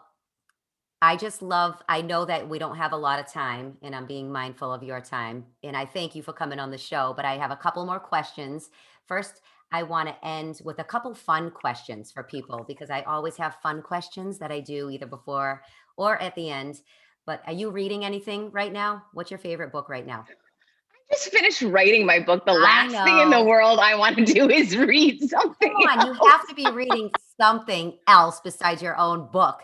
I 1.01 1.17
just 1.17 1.41
love, 1.41 1.81
I 1.87 2.01
know 2.01 2.25
that 2.25 2.47
we 2.49 2.57
don't 2.57 2.77
have 2.77 2.93
a 2.93 2.97
lot 2.97 3.19
of 3.19 3.31
time 3.31 3.77
and 3.81 3.95
I'm 3.95 4.07
being 4.07 4.31
mindful 4.31 4.73
of 4.73 4.81
your 4.81 5.01
time. 5.01 5.45
And 5.63 5.75
I 5.75 5.85
thank 5.85 6.15
you 6.15 6.23
for 6.23 6.33
coming 6.33 6.59
on 6.59 6.71
the 6.71 6.77
show, 6.77 7.13
but 7.15 7.25
I 7.25 7.37
have 7.37 7.51
a 7.51 7.55
couple 7.55 7.85
more 7.85 7.99
questions. 7.99 8.69
First, 9.05 9.41
I 9.71 9.83
want 9.83 10.09
to 10.09 10.27
end 10.27 10.61
with 10.63 10.79
a 10.79 10.83
couple 10.83 11.13
fun 11.13 11.51
questions 11.51 12.11
for 12.11 12.23
people 12.23 12.65
because 12.67 12.89
I 12.89 13.01
always 13.01 13.37
have 13.37 13.57
fun 13.61 13.81
questions 13.81 14.39
that 14.39 14.51
I 14.51 14.59
do 14.59 14.89
either 14.89 15.05
before 15.05 15.61
or 15.97 16.21
at 16.21 16.35
the 16.35 16.49
end. 16.49 16.81
But 17.25 17.41
are 17.47 17.53
you 17.53 17.71
reading 17.71 18.05
anything 18.05 18.51
right 18.51 18.71
now? 18.71 19.03
What's 19.13 19.31
your 19.31 19.39
favorite 19.39 19.71
book 19.71 19.89
right 19.89 20.05
now? 20.05 20.25
I 20.29 21.15
just 21.15 21.31
finished 21.31 21.61
writing 21.61 22.05
my 22.05 22.19
book. 22.19 22.45
The 22.45 22.53
last 22.53 22.91
thing 22.91 23.19
in 23.19 23.29
the 23.29 23.43
world 23.43 23.79
I 23.79 23.95
want 23.95 24.17
to 24.17 24.25
do 24.25 24.49
is 24.49 24.75
read 24.77 25.19
something. 25.29 25.73
Come 25.73 25.99
on, 25.99 26.07
else. 26.07 26.17
you 26.21 26.29
have 26.29 26.47
to 26.47 26.55
be 26.55 26.69
reading 26.71 27.11
something 27.39 27.97
else 28.07 28.41
besides 28.43 28.81
your 28.81 28.97
own 28.97 29.29
book. 29.31 29.61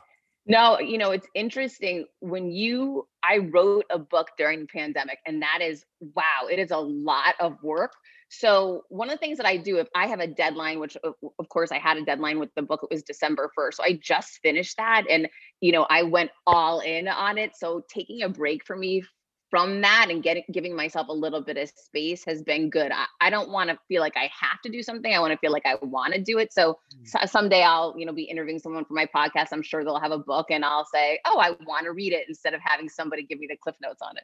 No, 0.47 0.79
you 0.79 0.97
know, 0.97 1.11
it's 1.11 1.27
interesting 1.35 2.05
when 2.19 2.51
you 2.51 3.07
I 3.23 3.37
wrote 3.37 3.85
a 3.91 3.99
book 3.99 4.29
during 4.37 4.61
the 4.61 4.67
pandemic 4.67 5.19
and 5.25 5.41
that 5.41 5.59
is 5.61 5.85
wow, 6.15 6.47
it 6.51 6.59
is 6.59 6.71
a 6.71 6.77
lot 6.77 7.35
of 7.39 7.61
work. 7.61 7.93
So, 8.33 8.85
one 8.87 9.09
of 9.09 9.15
the 9.15 9.19
things 9.19 9.37
that 9.37 9.45
I 9.45 9.57
do 9.57 9.77
if 9.77 9.89
I 9.93 10.07
have 10.07 10.21
a 10.21 10.27
deadline 10.27 10.79
which 10.79 10.95
of 11.03 11.49
course 11.49 11.69
I 11.69 11.79
had 11.79 11.97
a 11.97 12.05
deadline 12.05 12.39
with 12.39 12.49
the 12.55 12.61
book 12.61 12.79
it 12.81 12.93
was 12.93 13.03
December 13.03 13.51
1st. 13.59 13.73
So 13.73 13.83
I 13.83 13.99
just 14.01 14.39
finished 14.41 14.77
that 14.77 15.03
and 15.09 15.27
you 15.59 15.73
know, 15.73 15.85
I 15.89 16.03
went 16.03 16.31
all 16.47 16.79
in 16.79 17.09
on 17.09 17.37
it. 17.37 17.57
So 17.57 17.83
taking 17.93 18.23
a 18.23 18.29
break 18.29 18.65
for 18.65 18.77
me 18.77 19.03
from 19.49 19.81
that 19.81 20.07
and 20.09 20.23
getting 20.23 20.43
giving 20.49 20.73
myself 20.73 21.09
a 21.09 21.13
little 21.13 21.41
bit 21.41 21.57
of 21.57 21.69
space 21.75 22.23
has 22.23 22.41
been 22.41 22.69
good. 22.69 22.93
I, 22.93 23.05
I 23.19 23.29
don't 23.29 23.49
want 23.49 23.69
to 23.69 23.77
feel 23.89 24.01
like 24.01 24.15
I 24.15 24.31
have 24.39 24.61
to 24.63 24.71
do 24.71 24.81
something. 24.81 25.13
I 25.13 25.19
want 25.19 25.33
to 25.33 25.37
feel 25.39 25.51
like 25.51 25.65
I 25.65 25.75
want 25.81 26.13
to 26.13 26.21
do 26.21 26.37
it. 26.37 26.53
So, 26.53 26.79
mm. 26.95 27.05
so, 27.05 27.19
someday 27.25 27.63
I'll, 27.63 27.93
you 27.97 28.05
know, 28.05 28.13
be 28.13 28.23
interviewing 28.23 28.59
someone 28.59 28.85
for 28.85 28.93
my 28.93 29.07
podcast. 29.13 29.49
I'm 29.51 29.61
sure 29.61 29.83
they'll 29.83 29.99
have 29.99 30.13
a 30.13 30.17
book 30.17 30.47
and 30.51 30.63
I'll 30.63 30.85
say, 30.85 31.19
"Oh, 31.25 31.37
I 31.37 31.51
want 31.67 31.83
to 31.83 31.91
read 31.91 32.13
it" 32.13 32.29
instead 32.29 32.53
of 32.53 32.61
having 32.63 32.87
somebody 32.87 33.23
give 33.23 33.39
me 33.39 33.47
the 33.49 33.57
cliff 33.57 33.75
notes 33.81 34.01
on 34.01 34.15
it. 34.15 34.23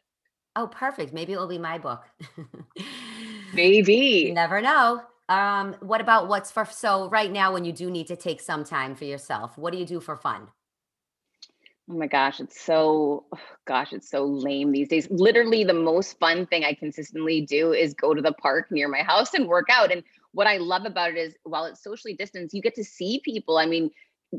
Oh, 0.55 0.67
perfect. 0.67 1.13
Maybe 1.13 1.33
it 1.33 1.37
will 1.37 1.47
be 1.47 1.59
my 1.59 1.77
book. 1.77 2.03
Maybe. 3.53 4.25
You 4.27 4.33
never 4.33 4.61
know. 4.61 5.01
Um, 5.29 5.75
what 5.81 5.99
about 5.99 6.27
what's 6.27 6.51
for 6.51 6.65
so 6.65 7.09
right 7.09 7.31
now 7.31 7.53
when 7.53 7.65
you 7.65 7.73
do 7.73 7.91
need 7.91 8.07
to 8.07 8.15
take 8.15 8.39
some 8.39 8.63
time 8.63 8.95
for 8.95 9.05
yourself? 9.05 9.57
What 9.57 9.73
do 9.73 9.79
you 9.79 9.85
do 9.85 9.99
for 9.99 10.15
fun? 10.15 10.47
Oh 11.89 11.97
my 11.97 12.07
gosh, 12.07 12.39
it's 12.39 12.59
so 12.61 13.25
oh 13.33 13.39
gosh, 13.65 13.93
it's 13.93 14.09
so 14.09 14.25
lame 14.25 14.71
these 14.71 14.89
days. 14.89 15.07
Literally 15.09 15.63
the 15.63 15.73
most 15.73 16.19
fun 16.19 16.45
thing 16.45 16.65
I 16.65 16.73
consistently 16.73 17.41
do 17.41 17.73
is 17.73 17.93
go 17.93 18.13
to 18.13 18.21
the 18.21 18.33
park 18.33 18.71
near 18.71 18.87
my 18.89 19.03
house 19.03 19.33
and 19.33 19.47
work 19.47 19.67
out. 19.69 19.91
And 19.91 20.03
what 20.33 20.47
I 20.47 20.57
love 20.57 20.85
about 20.85 21.11
it 21.11 21.17
is 21.17 21.35
while 21.43 21.65
it's 21.65 21.81
socially 21.81 22.13
distanced, 22.13 22.53
you 22.53 22.61
get 22.61 22.75
to 22.75 22.83
see 22.83 23.21
people. 23.23 23.57
I 23.57 23.65
mean, 23.65 23.89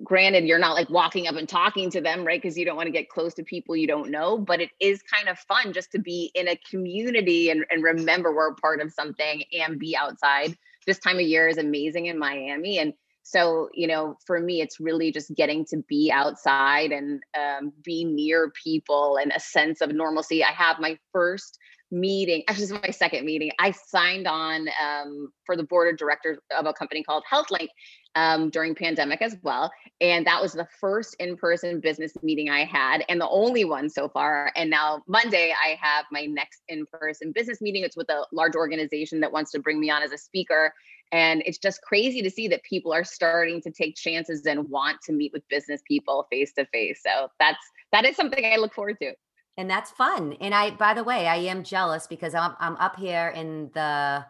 granted, 0.05 0.45
you're 0.45 0.59
not 0.59 0.75
like 0.75 0.91
walking 0.91 1.27
up 1.27 1.37
and 1.37 1.49
talking 1.49 1.91
to 1.91 2.01
them, 2.01 2.25
right? 2.25 2.41
Because 2.41 2.59
you 2.59 2.65
don't 2.65 2.77
want 2.77 2.87
to 2.87 2.93
get 2.93 3.09
close 3.09 3.35
to 3.35 3.43
people 3.43 3.77
you 3.77 3.87
don't 3.87 4.11
know, 4.11 4.39
but 4.39 4.61
it 4.61 4.71
is 4.81 5.03
kind 5.03 5.29
of 5.29 5.39
fun 5.39 5.73
just 5.73 5.93
to 5.93 5.99
be 5.99 6.31
in 6.35 6.49
a 6.49 6.61
community 6.71 7.51
and, 7.51 7.65
and 7.71 7.83
remember 7.83 8.35
we're 8.35 8.55
part 8.55 8.81
of 8.81 8.93
something 8.93 9.43
and 9.53 9.79
be 9.79 9.97
outside. 9.97 10.57
This 10.87 10.99
time 10.99 11.17
of 11.17 11.23
year 11.23 11.49
is 11.49 11.59
amazing 11.59 12.07
in 12.07 12.19
Miami. 12.19 12.79
And 12.79 12.93
so 13.29 13.69
you 13.75 13.87
know 13.87 14.17
for 14.27 14.41
me 14.41 14.63
it's 14.63 14.81
really 14.81 15.13
just 15.13 15.35
getting 15.35 15.65
to 15.67 15.77
be 15.89 16.11
outside 16.11 16.93
and 16.93 17.23
um, 17.39 17.73
be 17.85 18.05
near 18.05 18.51
people 18.63 19.19
and 19.21 19.33
a 19.37 19.41
sense 19.41 19.83
of 19.83 19.93
normalcy 19.93 20.43
i 20.43 20.51
have 20.51 20.79
my 20.81 20.99
first 21.13 21.59
meeting 21.91 22.43
actually 22.49 22.67
this 22.67 22.71
is 22.71 22.83
my 22.83 22.91
second 22.91 23.25
meeting 23.25 23.51
i 23.59 23.71
signed 23.71 24.27
on 24.27 24.69
um, 24.83 25.33
for 25.45 25.57
the 25.57 25.63
board 25.63 25.93
of 25.93 25.97
directors 25.97 26.39
of 26.57 26.67
a 26.67 26.73
company 26.73 27.03
called 27.03 27.23
healthlink 27.31 27.69
um, 28.15 28.51
during 28.51 28.75
pandemic 28.75 29.23
as 29.23 29.37
well 29.43 29.71
and 30.01 30.27
that 30.27 30.41
was 30.41 30.53
the 30.53 30.67
first 30.81 31.17
in-person 31.19 31.81
business 31.81 32.13
meeting 32.23 32.51
i 32.51 32.65
had 32.65 33.05
and 33.09 33.21
the 33.21 33.29
only 33.29 33.65
one 33.65 33.89
so 33.89 34.09
far 34.09 34.53
and 34.55 34.69
now 34.69 35.03
monday 35.07 35.53
i 35.63 35.79
have 35.81 36.05
my 36.13 36.27
next 36.27 36.63
in-person 36.69 37.33
business 37.33 37.61
meeting 37.61 37.83
it's 37.83 37.97
with 37.97 38.11
a 38.11 38.27
large 38.33 38.55
organization 38.55 39.21
that 39.21 39.33
wants 39.33 39.51
to 39.51 39.59
bring 39.59 39.81
me 39.81 39.89
on 39.89 40.03
as 40.03 40.13
a 40.13 40.19
speaker 40.19 40.73
and 41.11 41.43
it's 41.47 41.59
just 41.59 41.81
crazy 41.81 42.21
to 42.21 42.31
see 42.31 42.49
that 42.49 42.63
people 42.65 42.93
are 42.93 43.05
starting 43.05 43.63
to 43.63 43.71
take 43.71 43.97
chances 43.97 44.45
and 44.45 44.69
want 44.69 45.01
to 45.03 45.13
meet 45.13 45.33
with 45.33 45.47
business 45.49 45.81
people 45.89 46.27
face 46.31 46.53
to 46.53 46.67
face 46.67 47.01
so 47.03 47.29
that's 47.39 47.65
that 47.93 48.05
is 48.05 48.15
something 48.15 48.45
i 48.45 48.57
look 48.57 48.75
forward 48.75 48.97
to 49.01 49.13
and 49.59 49.69
that's 49.69 49.91
fun 49.91 50.35
and 50.41 50.55
i 50.55 50.71
by 50.71 50.95
the 50.95 51.05
way 51.05 51.27
i 51.27 51.37
am 51.37 51.63
jealous 51.63 52.07
because 52.07 52.35
i'm, 52.35 52.55
I'm 52.59 52.77
up 52.77 52.97
here 52.97 53.29
in 53.37 53.71
the 53.75 54.25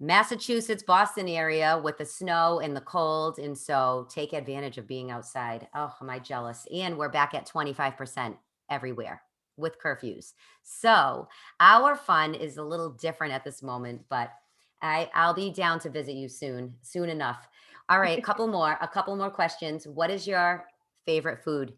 massachusetts 0.00 0.82
boston 0.82 1.28
area 1.28 1.80
with 1.82 1.98
the 1.98 2.04
snow 2.04 2.60
and 2.60 2.74
the 2.74 2.80
cold 2.80 3.38
and 3.38 3.56
so 3.56 4.08
take 4.10 4.32
advantage 4.32 4.78
of 4.78 4.88
being 4.88 5.12
outside 5.12 5.68
oh 5.74 5.94
am 6.00 6.10
i 6.10 6.18
jealous 6.18 6.66
and 6.72 6.98
we're 6.98 7.08
back 7.08 7.34
at 7.34 7.48
25% 7.48 8.36
everywhere 8.70 9.22
with 9.56 9.80
curfews 9.80 10.32
so 10.62 11.28
our 11.60 11.94
fun 11.94 12.34
is 12.34 12.56
a 12.56 12.62
little 12.62 12.90
different 12.90 13.32
at 13.32 13.44
this 13.44 13.62
moment 13.62 14.02
but 14.08 14.32
I 14.82 15.10
I'll 15.14 15.34
be 15.34 15.50
down 15.50 15.80
to 15.80 15.90
visit 15.90 16.14
you 16.14 16.28
soon, 16.28 16.74
soon 16.82 17.08
enough. 17.08 17.48
All 17.88 18.00
right, 18.00 18.18
a 18.18 18.22
couple 18.28 18.46
more, 18.46 18.76
a 18.80 18.88
couple 18.88 19.16
more 19.16 19.30
questions. 19.30 19.86
What 19.86 20.10
is 20.10 20.26
your 20.26 20.66
favorite 21.06 21.42
food? 21.42 21.72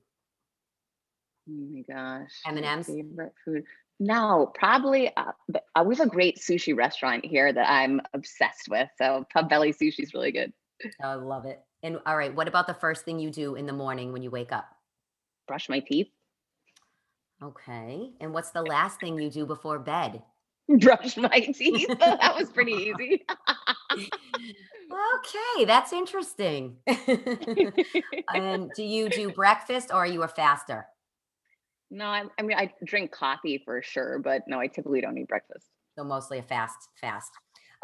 Oh 1.48 1.66
my 1.72 1.82
gosh. 1.82 2.30
M&Ms? 2.46 2.86
Favorite 2.86 3.32
food. 3.44 3.64
No, 3.98 4.50
probably 4.54 5.14
uh, 5.16 5.32
uh, 5.76 5.84
we 5.84 5.94
have 5.94 6.06
a 6.06 6.10
great 6.10 6.38
sushi 6.38 6.74
restaurant 6.74 7.24
here 7.24 7.52
that 7.52 7.70
I'm 7.70 8.00
obsessed 8.14 8.68
with. 8.70 8.88
So 8.96 9.26
Pub 9.32 9.48
Belly 9.48 9.74
Sushi 9.74 10.00
is 10.00 10.14
really 10.14 10.32
good. 10.32 10.52
Oh, 11.02 11.08
I 11.08 11.14
love 11.14 11.44
it. 11.44 11.60
And 11.82 11.98
all 12.06 12.16
right, 12.16 12.34
what 12.34 12.48
about 12.48 12.66
the 12.66 12.74
first 12.74 13.04
thing 13.04 13.18
you 13.18 13.30
do 13.30 13.56
in 13.56 13.66
the 13.66 13.72
morning 13.72 14.12
when 14.12 14.22
you 14.22 14.30
wake 14.30 14.52
up? 14.52 14.66
Brush 15.46 15.68
my 15.68 15.80
teeth. 15.80 16.08
Okay. 17.42 18.10
And 18.20 18.32
what's 18.32 18.50
the 18.50 18.62
last 18.62 19.00
thing 19.00 19.18
you 19.18 19.30
do 19.30 19.44
before 19.44 19.78
bed? 19.78 20.22
brush 20.80 21.16
my 21.16 21.40
teeth. 21.40 21.88
that 21.98 22.34
was 22.38 22.50
pretty 22.50 22.72
easy. 22.72 23.24
okay, 23.92 25.64
that's 25.64 25.92
interesting. 25.92 26.76
and 28.34 28.72
do 28.74 28.82
you 28.82 29.08
do 29.08 29.30
breakfast 29.30 29.90
or 29.90 29.96
are 29.96 30.06
you 30.06 30.22
a 30.22 30.28
faster? 30.28 30.86
No, 31.90 32.06
I, 32.06 32.24
I, 32.38 32.42
mean 32.42 32.56
I 32.56 32.72
drink 32.84 33.10
coffee 33.10 33.58
for 33.64 33.82
sure, 33.82 34.18
but 34.18 34.42
no, 34.46 34.60
I 34.60 34.68
typically 34.68 35.00
don't 35.00 35.18
eat 35.18 35.28
breakfast. 35.28 35.66
So 35.96 36.04
mostly 36.04 36.38
a 36.38 36.42
fast 36.42 36.88
fast. 37.00 37.32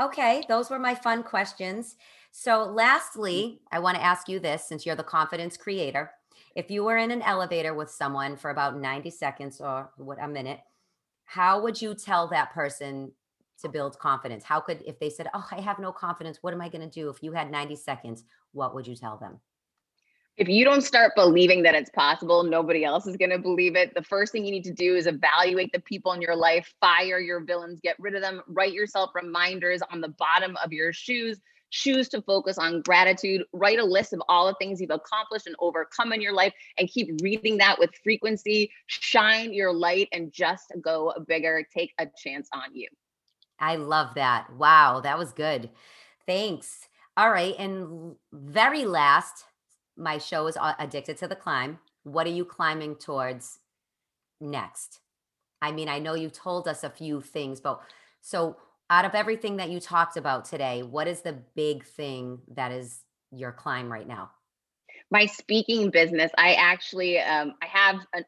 Okay, 0.01 0.45
those 0.49 0.71
were 0.71 0.79
my 0.79 0.95
fun 0.95 1.23
questions. 1.23 1.97
So, 2.31 2.64
lastly, 2.64 3.61
I 3.73 3.79
want 3.79 3.97
to 3.97 4.05
ask 4.05 4.29
you 4.29 4.38
this 4.38 4.69
since 4.69 4.85
you're 4.85 4.95
the 4.95 5.03
confidence 5.03 5.57
creator. 5.57 6.11
If 6.55 6.71
you 6.71 6.85
were 6.85 6.99
in 6.99 7.11
an 7.11 7.23
elevator 7.23 7.73
with 7.73 7.90
someone 7.90 8.37
for 8.37 8.51
about 8.51 8.79
90 8.79 9.11
seconds 9.11 9.61
or 9.61 9.90
what 9.97 10.19
a 10.23 10.29
minute, 10.29 10.61
how 11.25 11.62
would 11.62 11.81
you 11.81 11.95
tell 11.95 12.29
that 12.29 12.53
person 12.53 13.12
to 13.62 13.71
build 13.71 13.99
confidence? 13.99 14.45
How 14.45 14.61
could, 14.61 14.83
if 14.87 14.99
they 14.99 15.09
said, 15.09 15.29
Oh, 15.33 15.47
I 15.51 15.61
have 15.62 15.79
no 15.79 15.92
confidence, 15.92 16.38
what 16.42 16.53
am 16.53 16.61
I 16.61 16.69
going 16.69 16.88
to 16.88 16.90
do? 16.90 17.09
If 17.09 17.23
you 17.23 17.33
had 17.33 17.51
90 17.51 17.77
seconds, 17.77 18.25
what 18.53 18.75
would 18.75 18.87
you 18.87 18.97
tell 18.97 19.16
them? 19.16 19.40
If 20.37 20.49
you 20.49 20.64
don't 20.64 20.83
start 20.83 21.12
believing 21.16 21.62
that 21.62 21.75
it's 21.75 21.90
possible, 21.90 22.42
nobody 22.42 22.85
else 22.85 23.07
is 23.07 23.16
going 23.16 23.31
to 23.31 23.38
believe 23.38 23.75
it. 23.75 23.94
The 23.94 24.03
first 24.03 24.33
thing 24.33 24.44
you 24.44 24.51
need 24.51 24.64
to 24.64 24.72
do 24.72 24.94
is 24.94 25.07
evaluate 25.07 25.72
the 25.72 25.81
people 25.81 26.12
in 26.12 26.20
your 26.20 26.37
life, 26.37 26.75
fire 26.79 27.18
your 27.18 27.40
villains, 27.40 27.81
get 27.83 27.96
rid 27.99 28.14
of 28.14 28.20
them, 28.20 28.42
write 28.49 28.72
yourself 28.72 29.11
reminders 29.14 29.81
on 29.90 30.01
the 30.01 30.09
bottom 30.09 30.57
of 30.62 30.72
your 30.72 30.92
shoes. 30.92 31.40
Choose 31.70 32.09
to 32.11 32.22
focus 32.22 32.59
on 32.59 32.83
gratitude. 32.83 33.42
Write 33.53 33.81
a 33.81 33.85
list 33.85 34.12
of 34.12 34.22
all 34.29 34.46
the 34.46 34.55
things 34.55 34.81
you've 34.81 34.90
accomplished 34.90 35.46
and 35.46 35.57
overcome 35.59 36.12
in 36.12 36.20
your 36.20 36.33
life 36.33 36.53
and 36.79 36.88
keep 36.88 37.11
reading 37.22 37.57
that 37.59 37.79
with 37.79 37.90
frequency. 38.05 38.70
Shine 38.87 39.53
your 39.53 39.72
light 39.72 40.09
and 40.12 40.33
just 40.33 40.72
go 40.81 41.12
bigger. 41.27 41.66
Take 41.77 41.92
a 41.99 42.07
chance 42.22 42.49
on 42.55 42.75
you. 42.75 42.88
I 43.59 43.77
love 43.77 44.14
that. 44.14 44.53
Wow, 44.53 45.01
that 45.01 45.18
was 45.18 45.33
good. 45.33 45.70
Thanks. 46.27 46.88
All 47.16 47.31
right. 47.31 47.55
And 47.59 48.14
very 48.33 48.85
last, 48.85 49.44
my 49.96 50.18
show 50.18 50.46
is 50.46 50.59
addicted 50.78 51.16
to 51.18 51.28
the 51.28 51.37
climb. 51.37 51.78
What 52.04 52.26
are 52.26 52.30
you 52.30 52.44
climbing 52.44 52.96
towards 52.96 53.59
next? 54.40 55.00
I 55.62 55.72
mean, 55.72 55.88
I 55.88 55.98
know 55.98 56.14
you 56.14 56.28
told 56.28 56.68
us 56.68 56.85
a 56.85 56.90
few 56.90 57.20
things, 57.20 57.61
but 57.61 57.80
so 58.20 58.56
out 58.90 59.04
of 59.04 59.14
everything 59.14 59.56
that 59.56 59.70
you 59.70 59.80
talked 59.80 60.16
about 60.16 60.44
today, 60.44 60.82
what 60.82 61.09
is 61.09 61.22
the 61.22 61.37
big 61.54 61.85
thing 61.85 62.40
that 62.54 62.72
is 62.72 63.00
your 63.32 63.52
climb 63.52 63.90
right 63.90 64.06
now? 64.06 64.30
My 65.11 65.26
speaking 65.26 65.90
business. 65.90 66.30
I 66.37 66.54
actually 66.54 67.18
um, 67.20 67.54
I 67.62 67.66
have 67.66 67.96
a, 68.14 68.24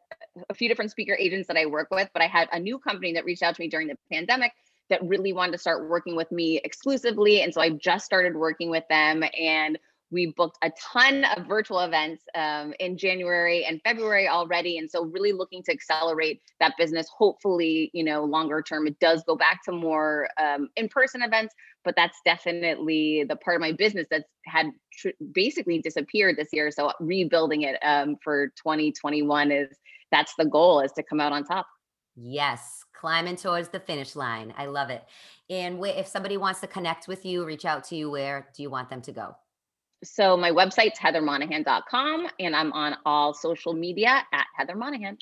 a 0.49 0.55
few 0.55 0.69
different 0.69 0.91
speaker 0.91 1.17
agents 1.19 1.49
that 1.49 1.57
I 1.57 1.67
work 1.67 1.89
with, 1.91 2.09
but 2.13 2.23
I 2.23 2.27
had 2.27 2.49
a 2.53 2.59
new 2.59 2.79
company 2.79 3.13
that 3.15 3.25
reached 3.25 3.43
out 3.43 3.57
to 3.57 3.61
me 3.61 3.69
during 3.69 3.89
the 3.89 3.97
pandemic 4.11 4.53
that 4.89 5.03
really 5.03 5.33
wanted 5.33 5.53
to 5.53 5.59
start 5.59 5.89
working 5.89 6.17
with 6.17 6.31
me 6.33 6.61
exclusively, 6.65 7.43
and 7.43 7.53
so 7.53 7.61
I 7.61 7.71
just 7.71 8.07
started 8.07 8.35
working 8.37 8.71
with 8.71 8.85
them 8.89 9.23
and 9.39 9.79
we 10.11 10.33
booked 10.37 10.59
a 10.63 10.71
ton 10.93 11.25
of 11.37 11.47
virtual 11.47 11.81
events 11.81 12.25
um, 12.35 12.73
in 12.81 12.97
January 12.97 13.65
and 13.65 13.81
February 13.83 14.29
already. 14.29 14.79
And 14.79 14.91
so 14.91 15.05
really 15.05 15.33
looking 15.33 15.63
to 15.65 15.73
accelerate 15.73 16.41
that 16.61 16.75
business. 16.79 17.09
Hopefully, 17.09 17.91
you 17.93 18.05
know, 18.05 18.25
longer 18.25 18.63
term, 18.63 18.87
it 18.87 18.99
does 19.01 19.23
go 19.25 19.37
back 19.37 19.63
to 19.65 19.73
more 19.73 20.29
um, 20.41 20.69
in-person 20.77 21.23
events, 21.23 21.55
but 21.85 21.95
that's 21.97 22.19
definitely 22.25 23.25
the 23.29 23.37
part 23.37 23.57
of 23.57 23.61
my 23.61 23.73
business 23.73 24.07
that's 24.11 24.29
had 24.47 24.67
tr- 24.93 25.09
basically 25.33 25.79
disappeared 25.81 26.37
this 26.37 26.49
year. 26.53 26.71
So 26.71 26.93
rebuilding 27.01 27.63
it 27.63 27.79
um, 27.83 28.17
for 28.23 28.49
2021 28.49 29.53
is 29.53 29.69
that's 30.11 30.33
the 30.39 30.47
goal 30.47 30.81
is 30.81 30.93
to 30.93 31.03
come 31.03 31.21
out 31.21 31.33
on 31.33 31.45
top. 31.45 31.67
Yes, 32.17 32.85
climbing 32.95 33.37
towards 33.37 33.69
the 33.69 33.79
finish 33.79 34.17
line. 34.17 34.53
I 34.57 34.67
love 34.67 34.91
it. 34.91 35.05
And 35.51 35.85
if 35.85 36.07
somebody 36.07 36.37
wants 36.37 36.61
to 36.61 36.67
connect 36.67 37.07
with 37.07 37.25
you, 37.25 37.45
reach 37.45 37.65
out 37.65 37.85
to 37.85 37.97
you, 37.97 38.11
where 38.11 38.49
do 38.57 38.63
you 38.63 38.71
want 38.71 38.89
them 38.89 39.03
to 39.03 39.13
go? 39.13 39.37
So 40.05 40.37
my 40.37 40.51
website's 40.51 40.99
heathermonahan.com 40.99 42.29
and 42.39 42.55
I'm 42.55 42.73
on 42.73 42.97
all 43.05 43.35
social 43.35 43.73
media 43.73 44.25
at 44.33 44.47
Heather 44.57 44.77
Monahan. 44.77 45.19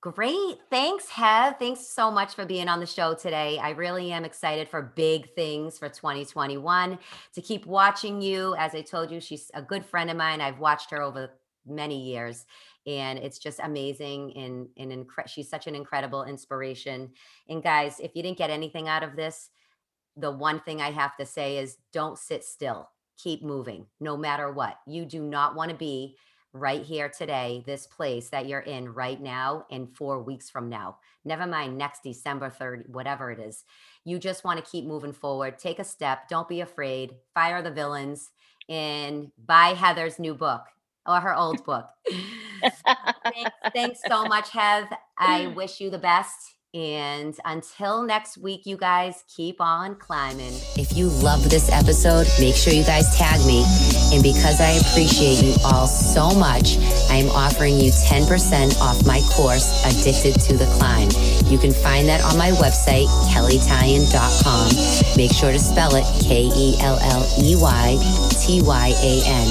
Great. 0.00 0.58
Thanks, 0.70 1.08
Heath. 1.08 1.56
Thanks 1.58 1.88
so 1.88 2.10
much 2.10 2.34
for 2.34 2.44
being 2.44 2.68
on 2.68 2.80
the 2.80 2.86
show 2.86 3.14
today. 3.14 3.58
I 3.58 3.70
really 3.70 4.12
am 4.12 4.24
excited 4.24 4.68
for 4.68 4.92
big 4.94 5.34
things 5.34 5.78
for 5.78 5.88
2021 5.88 6.98
to 7.34 7.40
keep 7.40 7.66
watching 7.66 8.20
you. 8.20 8.54
As 8.56 8.74
I 8.74 8.82
told 8.82 9.10
you, 9.10 9.20
she's 9.20 9.50
a 9.54 9.62
good 9.62 9.84
friend 9.84 10.10
of 10.10 10.16
mine. 10.16 10.40
I've 10.40 10.58
watched 10.60 10.90
her 10.90 11.02
over 11.02 11.30
many 11.66 12.00
years 12.00 12.46
and 12.86 13.18
it's 13.18 13.38
just 13.38 13.58
amazing 13.62 14.36
and, 14.36 14.68
and 14.76 14.92
incre- 15.06 15.26
she's 15.26 15.48
such 15.48 15.66
an 15.66 15.74
incredible 15.74 16.24
inspiration. 16.24 17.10
And 17.48 17.62
guys, 17.62 17.98
if 17.98 18.14
you 18.14 18.22
didn't 18.22 18.38
get 18.38 18.50
anything 18.50 18.86
out 18.86 19.02
of 19.02 19.16
this, 19.16 19.50
the 20.16 20.30
one 20.30 20.60
thing 20.60 20.80
I 20.80 20.92
have 20.92 21.16
to 21.16 21.26
say 21.26 21.58
is 21.58 21.78
don't 21.92 22.18
sit 22.18 22.44
still 22.44 22.88
keep 23.16 23.42
moving 23.42 23.86
no 24.00 24.16
matter 24.16 24.50
what. 24.50 24.78
You 24.86 25.04
do 25.04 25.22
not 25.22 25.54
want 25.54 25.70
to 25.70 25.76
be 25.76 26.16
right 26.52 26.82
here 26.82 27.08
today, 27.08 27.62
this 27.66 27.86
place 27.86 28.30
that 28.30 28.46
you're 28.46 28.60
in 28.60 28.92
right 28.92 29.20
now 29.20 29.66
and 29.70 29.94
four 29.94 30.22
weeks 30.22 30.48
from 30.48 30.68
now. 30.68 30.96
Never 31.24 31.46
mind 31.46 31.76
next 31.76 32.02
December 32.02 32.50
3rd, 32.50 32.88
whatever 32.88 33.30
it 33.30 33.38
is. 33.38 33.64
You 34.04 34.18
just 34.18 34.44
want 34.44 34.64
to 34.64 34.70
keep 34.70 34.84
moving 34.84 35.12
forward. 35.12 35.58
Take 35.58 35.78
a 35.78 35.84
step. 35.84 36.28
Don't 36.28 36.48
be 36.48 36.60
afraid. 36.60 37.16
Fire 37.34 37.62
the 37.62 37.70
villains 37.70 38.30
and 38.68 39.30
buy 39.44 39.68
Heather's 39.68 40.18
new 40.18 40.34
book 40.34 40.62
or 41.06 41.20
her 41.20 41.34
old 41.34 41.64
book. 41.64 41.88
thanks, 42.62 43.50
thanks 43.74 44.00
so 44.08 44.24
much, 44.24 44.50
Heath. 44.50 44.90
I 45.18 45.46
wish 45.56 45.80
you 45.80 45.90
the 45.90 45.98
best 45.98 46.55
and 46.76 47.34
until 47.46 48.02
next 48.02 48.36
week, 48.36 48.66
you 48.66 48.76
guys 48.76 49.24
keep 49.34 49.62
on 49.62 49.96
climbing. 49.96 50.52
If 50.76 50.94
you 50.94 51.08
love 51.08 51.48
this 51.48 51.72
episode, 51.72 52.26
make 52.38 52.54
sure 52.54 52.70
you 52.70 52.84
guys 52.84 53.16
tag 53.16 53.40
me. 53.46 53.64
And 54.12 54.22
because 54.22 54.60
I 54.60 54.72
appreciate 54.84 55.42
you 55.42 55.54
all 55.64 55.86
so 55.86 56.38
much, 56.38 56.76
I 57.08 57.16
am 57.16 57.30
offering 57.30 57.78
you 57.78 57.90
10% 57.92 58.78
off 58.78 59.06
my 59.06 59.22
course, 59.32 59.86
Addicted 59.86 60.38
to 60.42 60.58
the 60.58 60.66
Climb. 60.76 61.08
You 61.50 61.56
can 61.56 61.72
find 61.72 62.06
that 62.08 62.22
on 62.22 62.36
my 62.36 62.50
website, 62.60 63.06
kelleytyan.com. 63.32 65.16
Make 65.16 65.32
sure 65.32 65.52
to 65.52 65.58
spell 65.58 65.94
it 65.94 66.04
K 66.22 66.50
E 66.54 66.76
L 66.80 66.98
L 67.00 67.26
E 67.40 67.56
Y 67.56 67.96
T 68.38 68.60
Y 68.60 68.92
A 69.00 69.22
N. 69.24 69.48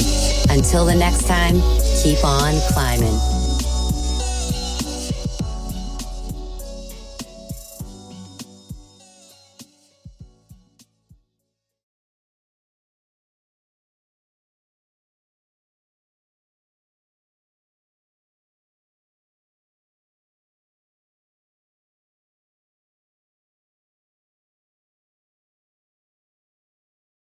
Until 0.55 0.85
the 0.85 0.93
next 0.93 1.25
time, 1.25 1.55
keep 2.03 2.23
on 2.23 2.53
climbing. 2.71 3.34